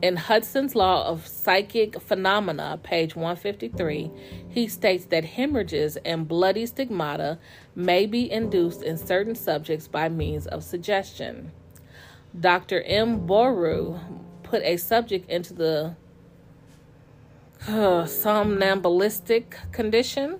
In 0.00 0.14
Hudson's 0.14 0.76
Law 0.76 1.08
of 1.08 1.26
Psychic 1.26 2.00
Phenomena, 2.00 2.78
page 2.84 3.16
153, 3.16 4.12
he 4.48 4.68
states 4.68 5.06
that 5.06 5.24
hemorrhages 5.24 5.96
and 6.04 6.28
bloody 6.28 6.66
stigmata 6.66 7.40
may 7.74 8.06
be 8.06 8.30
induced 8.30 8.82
in 8.82 8.96
certain 8.96 9.34
subjects 9.34 9.88
by 9.88 10.08
means 10.08 10.46
of 10.46 10.62
suggestion. 10.62 11.50
Dr. 12.38 12.82
M. 12.82 13.26
Bourru 13.26 13.98
put 14.44 14.62
a 14.62 14.76
subject 14.76 15.28
into 15.28 15.52
the 15.52 15.96
uh, 17.66 18.06
somnambulistic 18.06 19.56
condition 19.72 20.38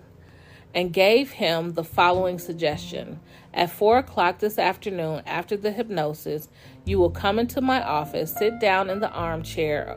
and 0.74 0.92
gave 0.92 1.32
him 1.32 1.72
the 1.72 1.84
following 1.84 2.38
suggestion. 2.38 3.20
At 3.54 3.70
four 3.70 3.98
o'clock 3.98 4.38
this 4.38 4.58
afternoon, 4.58 5.22
after 5.26 5.56
the 5.56 5.72
hypnosis, 5.72 6.48
you 6.84 6.98
will 6.98 7.10
come 7.10 7.38
into 7.38 7.60
my 7.60 7.82
office, 7.82 8.34
sit 8.34 8.60
down 8.60 8.90
in 8.90 9.00
the 9.00 9.10
armchair, 9.10 9.96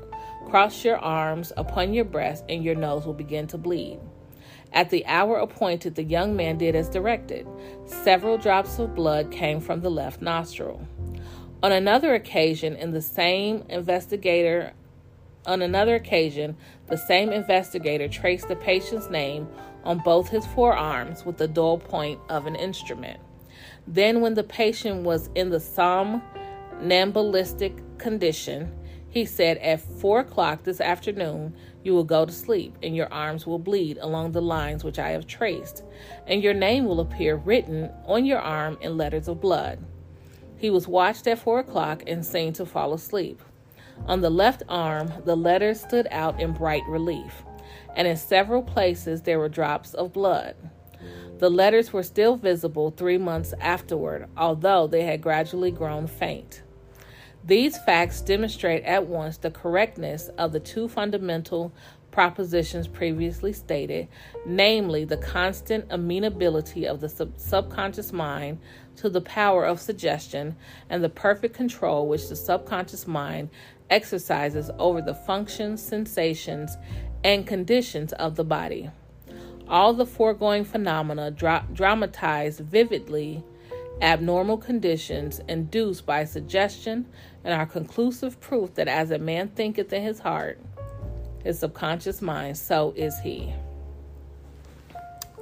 cross 0.49 0.83
your 0.83 0.97
arms 0.97 1.51
upon 1.57 1.93
your 1.93 2.05
breast, 2.05 2.45
and 2.49 2.63
your 2.63 2.75
nose 2.75 3.05
will 3.05 3.13
begin 3.13 3.47
to 3.47 3.57
bleed. 3.57 3.99
At 4.73 4.89
the 4.89 5.05
hour 5.05 5.37
appointed, 5.37 5.95
the 5.95 6.03
young 6.03 6.35
man 6.35 6.57
did 6.57 6.75
as 6.75 6.87
directed. 6.87 7.45
Several 7.85 8.37
drops 8.37 8.79
of 8.79 8.95
blood 8.95 9.29
came 9.29 9.59
from 9.59 9.81
the 9.81 9.91
left 9.91 10.21
nostril. 10.21 10.87
On 11.61 11.71
another 11.71 12.15
occasion, 12.15 12.75
in 12.75 12.91
the 12.91 13.01
same 13.01 13.63
investigator, 13.69 14.73
on 15.45 15.61
another 15.61 15.95
occasion, 15.95 16.55
the 16.87 16.97
same 16.97 17.31
investigator 17.31 18.07
traced 18.07 18.47
the 18.47 18.55
patient's 18.55 19.09
name 19.09 19.47
on 19.83 19.99
both 19.99 20.29
his 20.29 20.45
forearms 20.45 21.25
with 21.25 21.37
the 21.37 21.47
dull 21.47 21.79
point 21.79 22.19
of 22.29 22.45
an 22.45 22.55
instrument. 22.55 23.19
Then, 23.87 24.21
when 24.21 24.35
the 24.35 24.43
patient 24.43 25.03
was 25.03 25.29
in 25.35 25.49
the 25.49 25.59
somnambulistic 25.59 27.97
condition, 27.97 28.71
he 29.09 29.25
said, 29.25 29.57
At 29.57 29.81
four 29.81 30.21
o'clock 30.21 30.63
this 30.63 30.79
afternoon, 30.79 31.53
you 31.83 31.93
will 31.93 32.03
go 32.03 32.25
to 32.25 32.31
sleep, 32.31 32.77
and 32.81 32.95
your 32.95 33.11
arms 33.11 33.45
will 33.45 33.59
bleed 33.59 33.97
along 33.99 34.31
the 34.31 34.41
lines 34.41 34.83
which 34.83 34.97
I 34.99 35.09
have 35.09 35.27
traced, 35.27 35.83
and 36.27 36.43
your 36.43 36.53
name 36.53 36.85
will 36.85 37.01
appear 37.01 37.35
written 37.35 37.89
on 38.05 38.25
your 38.25 38.39
arm 38.39 38.77
in 38.81 38.97
letters 38.97 39.27
of 39.27 39.41
blood. 39.41 39.79
He 40.57 40.69
was 40.69 40.87
watched 40.87 41.27
at 41.27 41.39
four 41.39 41.59
o'clock 41.59 42.03
and 42.07 42.25
seen 42.25 42.53
to 42.53 42.65
fall 42.65 42.93
asleep. 42.93 43.41
On 44.07 44.21
the 44.21 44.29
left 44.29 44.63
arm, 44.67 45.11
the 45.25 45.35
letters 45.35 45.79
stood 45.79 46.07
out 46.11 46.39
in 46.39 46.53
bright 46.53 46.83
relief, 46.87 47.43
and 47.95 48.07
in 48.07 48.17
several 48.17 48.63
places 48.63 49.21
there 49.21 49.39
were 49.39 49.49
drops 49.49 49.93
of 49.93 50.13
blood. 50.13 50.55
The 51.39 51.49
letters 51.49 51.91
were 51.93 52.03
still 52.03 52.35
visible 52.35 52.91
three 52.91 53.17
months 53.17 53.53
afterward, 53.59 54.27
although 54.37 54.87
they 54.87 55.03
had 55.03 55.21
gradually 55.21 55.71
grown 55.71 56.07
faint. 56.07 56.61
These 57.43 57.77
facts 57.79 58.21
demonstrate 58.21 58.83
at 58.83 59.07
once 59.07 59.37
the 59.37 59.49
correctness 59.49 60.29
of 60.37 60.51
the 60.51 60.59
two 60.59 60.87
fundamental 60.87 61.73
propositions 62.11 62.87
previously 62.87 63.53
stated, 63.53 64.07
namely 64.45 65.05
the 65.05 65.17
constant 65.17 65.85
amenability 65.89 66.85
of 66.85 66.99
the 66.99 67.09
sub- 67.09 67.33
subconscious 67.37 68.13
mind 68.13 68.59
to 68.97 69.09
the 69.09 69.21
power 69.21 69.65
of 69.65 69.79
suggestion 69.79 70.55
and 70.89 71.03
the 71.03 71.09
perfect 71.09 71.55
control 71.55 72.07
which 72.07 72.29
the 72.29 72.35
subconscious 72.35 73.07
mind 73.07 73.49
exercises 73.91 74.71
over 74.79 75.01
the 75.01 75.13
functions, 75.13 75.83
sensations, 75.83 76.77
and 77.23 77.45
conditions 77.45 78.13
of 78.13 78.35
the 78.35 78.43
body. 78.43 78.89
All 79.67 79.93
the 79.93 80.05
foregoing 80.05 80.63
phenomena 80.63 81.29
dra- 81.29 81.67
dramatize 81.71 82.59
vividly 82.59 83.43
abnormal 84.01 84.57
conditions 84.57 85.39
induced 85.47 86.05
by 86.05 86.25
suggestion 86.25 87.05
and 87.43 87.53
are 87.53 87.65
conclusive 87.65 88.39
proof 88.39 88.73
that 88.73 88.87
as 88.87 89.11
a 89.11 89.19
man 89.19 89.49
thinketh 89.49 89.93
in 89.93 90.01
his 90.01 90.19
heart, 90.19 90.59
his 91.43 91.59
subconscious 91.59 92.21
mind, 92.21 92.57
so 92.57 92.93
is 92.95 93.19
he. 93.19 93.53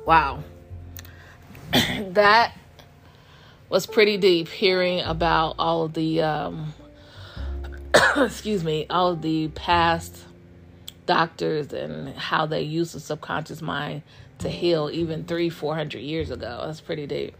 Wow. 0.06 0.44
that 1.72 2.54
was 3.70 3.86
pretty 3.86 4.18
deep 4.18 4.48
hearing 4.48 5.02
about 5.02 5.56
all 5.60 5.88
the 5.88 6.22
um, 6.22 6.74
excuse 8.18 8.64
me, 8.64 8.86
all 8.90 9.12
of 9.12 9.22
the 9.22 9.48
past 9.50 10.26
doctors 11.06 11.74
and 11.74 12.16
how 12.16 12.46
they 12.46 12.62
use 12.62 12.92
the 12.92 13.00
subconscious 13.00 13.62
mind 13.62 14.04
to 14.40 14.50
heal 14.50 14.90
even 14.92 15.24
three, 15.26 15.50
four 15.50 15.76
hundred 15.76 16.00
years 16.02 16.32
ago. 16.32 16.64
That's 16.66 16.82
pretty 16.82 17.08
deep. 17.08 17.36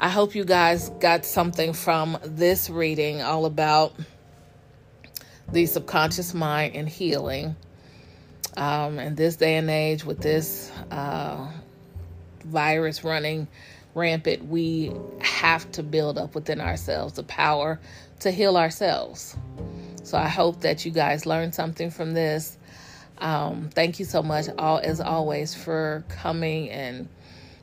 I 0.00 0.08
hope 0.08 0.34
you 0.34 0.44
guys 0.44 0.88
got 1.00 1.24
something 1.24 1.72
from 1.72 2.18
this 2.24 2.68
reading 2.68 3.22
all 3.22 3.46
about 3.46 3.94
the 5.50 5.66
subconscious 5.66 6.34
mind 6.34 6.74
and 6.74 6.88
healing. 6.88 7.56
Um, 8.56 8.98
in 8.98 9.14
this 9.16 9.36
day 9.36 9.56
and 9.56 9.68
age, 9.68 10.04
with 10.04 10.20
this 10.20 10.70
uh, 10.90 11.50
virus 12.44 13.02
running 13.02 13.48
rampant, 13.94 14.46
we 14.46 14.92
have 15.20 15.70
to 15.72 15.82
build 15.82 16.18
up 16.18 16.34
within 16.34 16.60
ourselves 16.60 17.14
the 17.14 17.22
power 17.22 17.80
to 18.20 18.30
heal 18.30 18.56
ourselves. 18.56 19.36
So 20.02 20.18
I 20.18 20.28
hope 20.28 20.60
that 20.60 20.84
you 20.84 20.90
guys 20.90 21.26
learned 21.26 21.54
something 21.54 21.90
from 21.90 22.12
this. 22.12 22.58
Um, 23.18 23.70
thank 23.72 23.98
you 23.98 24.04
so 24.04 24.22
much, 24.22 24.46
all 24.58 24.78
as 24.78 25.00
always, 25.00 25.54
for 25.54 26.04
coming 26.08 26.70
and 26.70 27.08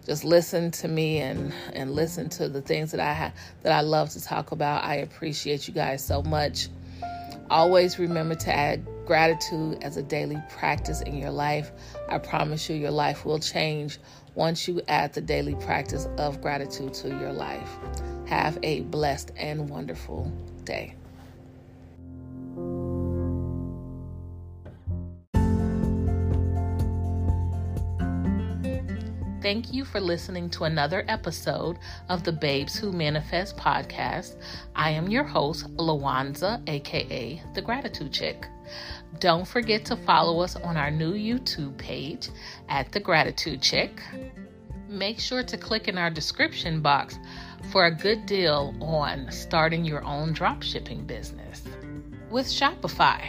just 0.06 0.24
listen 0.24 0.72
to 0.72 0.88
me 0.88 1.20
and 1.20 1.54
and 1.74 1.94
listen 1.94 2.30
to 2.30 2.50
the 2.50 2.62
things 2.62 2.92
that 2.92 3.00
I 3.00 3.14
have 3.14 3.34
that 3.62 3.72
I 3.72 3.82
love 3.82 4.10
to 4.12 4.24
talk 4.24 4.52
about. 4.52 4.84
I 4.84 4.96
appreciate 4.96 5.68
you 5.68 5.74
guys 5.74 6.04
so 6.04 6.24
much. 6.24 6.70
Always 7.50 8.00
remember 8.00 8.36
to 8.36 8.54
add 8.56 8.88
gratitude 9.06 9.84
as 9.84 9.98
a 9.98 10.02
daily 10.02 10.42
practice 10.50 11.02
in 11.02 11.18
your 11.18 11.32
life. 11.32 11.72
I 12.08 12.18
promise 12.18 12.70
you, 12.70 12.78
your 12.78 12.92
life 12.92 13.26
will 13.26 13.40
change 13.40 14.00
once 14.36 14.68
you 14.68 14.82
add 14.88 15.14
the 15.14 15.22
daily 15.22 15.56
practice 15.56 16.08
of 16.18 16.42
gratitude 16.42 16.94
to 16.94 17.10
your 17.10 17.34
life. 17.34 17.70
Have 18.28 18.58
a 18.64 18.82
blessed 18.82 19.32
and 19.36 19.70
wonderful 19.70 20.32
day. 20.64 20.96
Thank 29.42 29.74
you 29.74 29.86
for 29.86 30.00
listening 30.00 30.52
to 30.52 30.66
another 30.66 31.04
episode 31.08 31.80
of 32.10 32.24
the 32.24 32.32
Babes 32.32 32.78
Who 32.78 32.92
Manifest 32.92 33.58
podcast. 33.58 34.36
I 34.76 34.92
am 34.92 35.10
your 35.10 35.24
host, 35.24 35.66
Lawanza, 35.78 36.62
aka 36.70 37.42
The 37.56 37.62
Gratitude 37.62 38.14
Chick. 38.14 38.46
Don't 39.20 39.48
forget 39.48 39.86
to 39.86 39.96
follow 39.96 40.42
us 40.42 40.56
on 40.56 40.78
our 40.78 40.90
new 40.90 41.14
YouTube 41.14 41.78
page 41.78 42.30
at 42.70 42.92
The 42.92 43.00
Gratitude 43.00 43.62
Chick. 43.62 44.02
Make 44.88 45.20
sure 45.20 45.44
to 45.44 45.58
click 45.58 45.88
in 45.88 45.98
our 45.98 46.10
description 46.10 46.82
box 46.82 47.18
for 47.72 47.86
a 47.86 47.92
good 47.92 48.26
deal 48.26 48.76
on 48.82 49.32
starting 49.32 49.86
your 49.86 50.04
own 50.04 50.34
dropshipping 50.34 51.08
business 51.08 51.64
with 52.30 52.48
Shopify. 52.48 53.22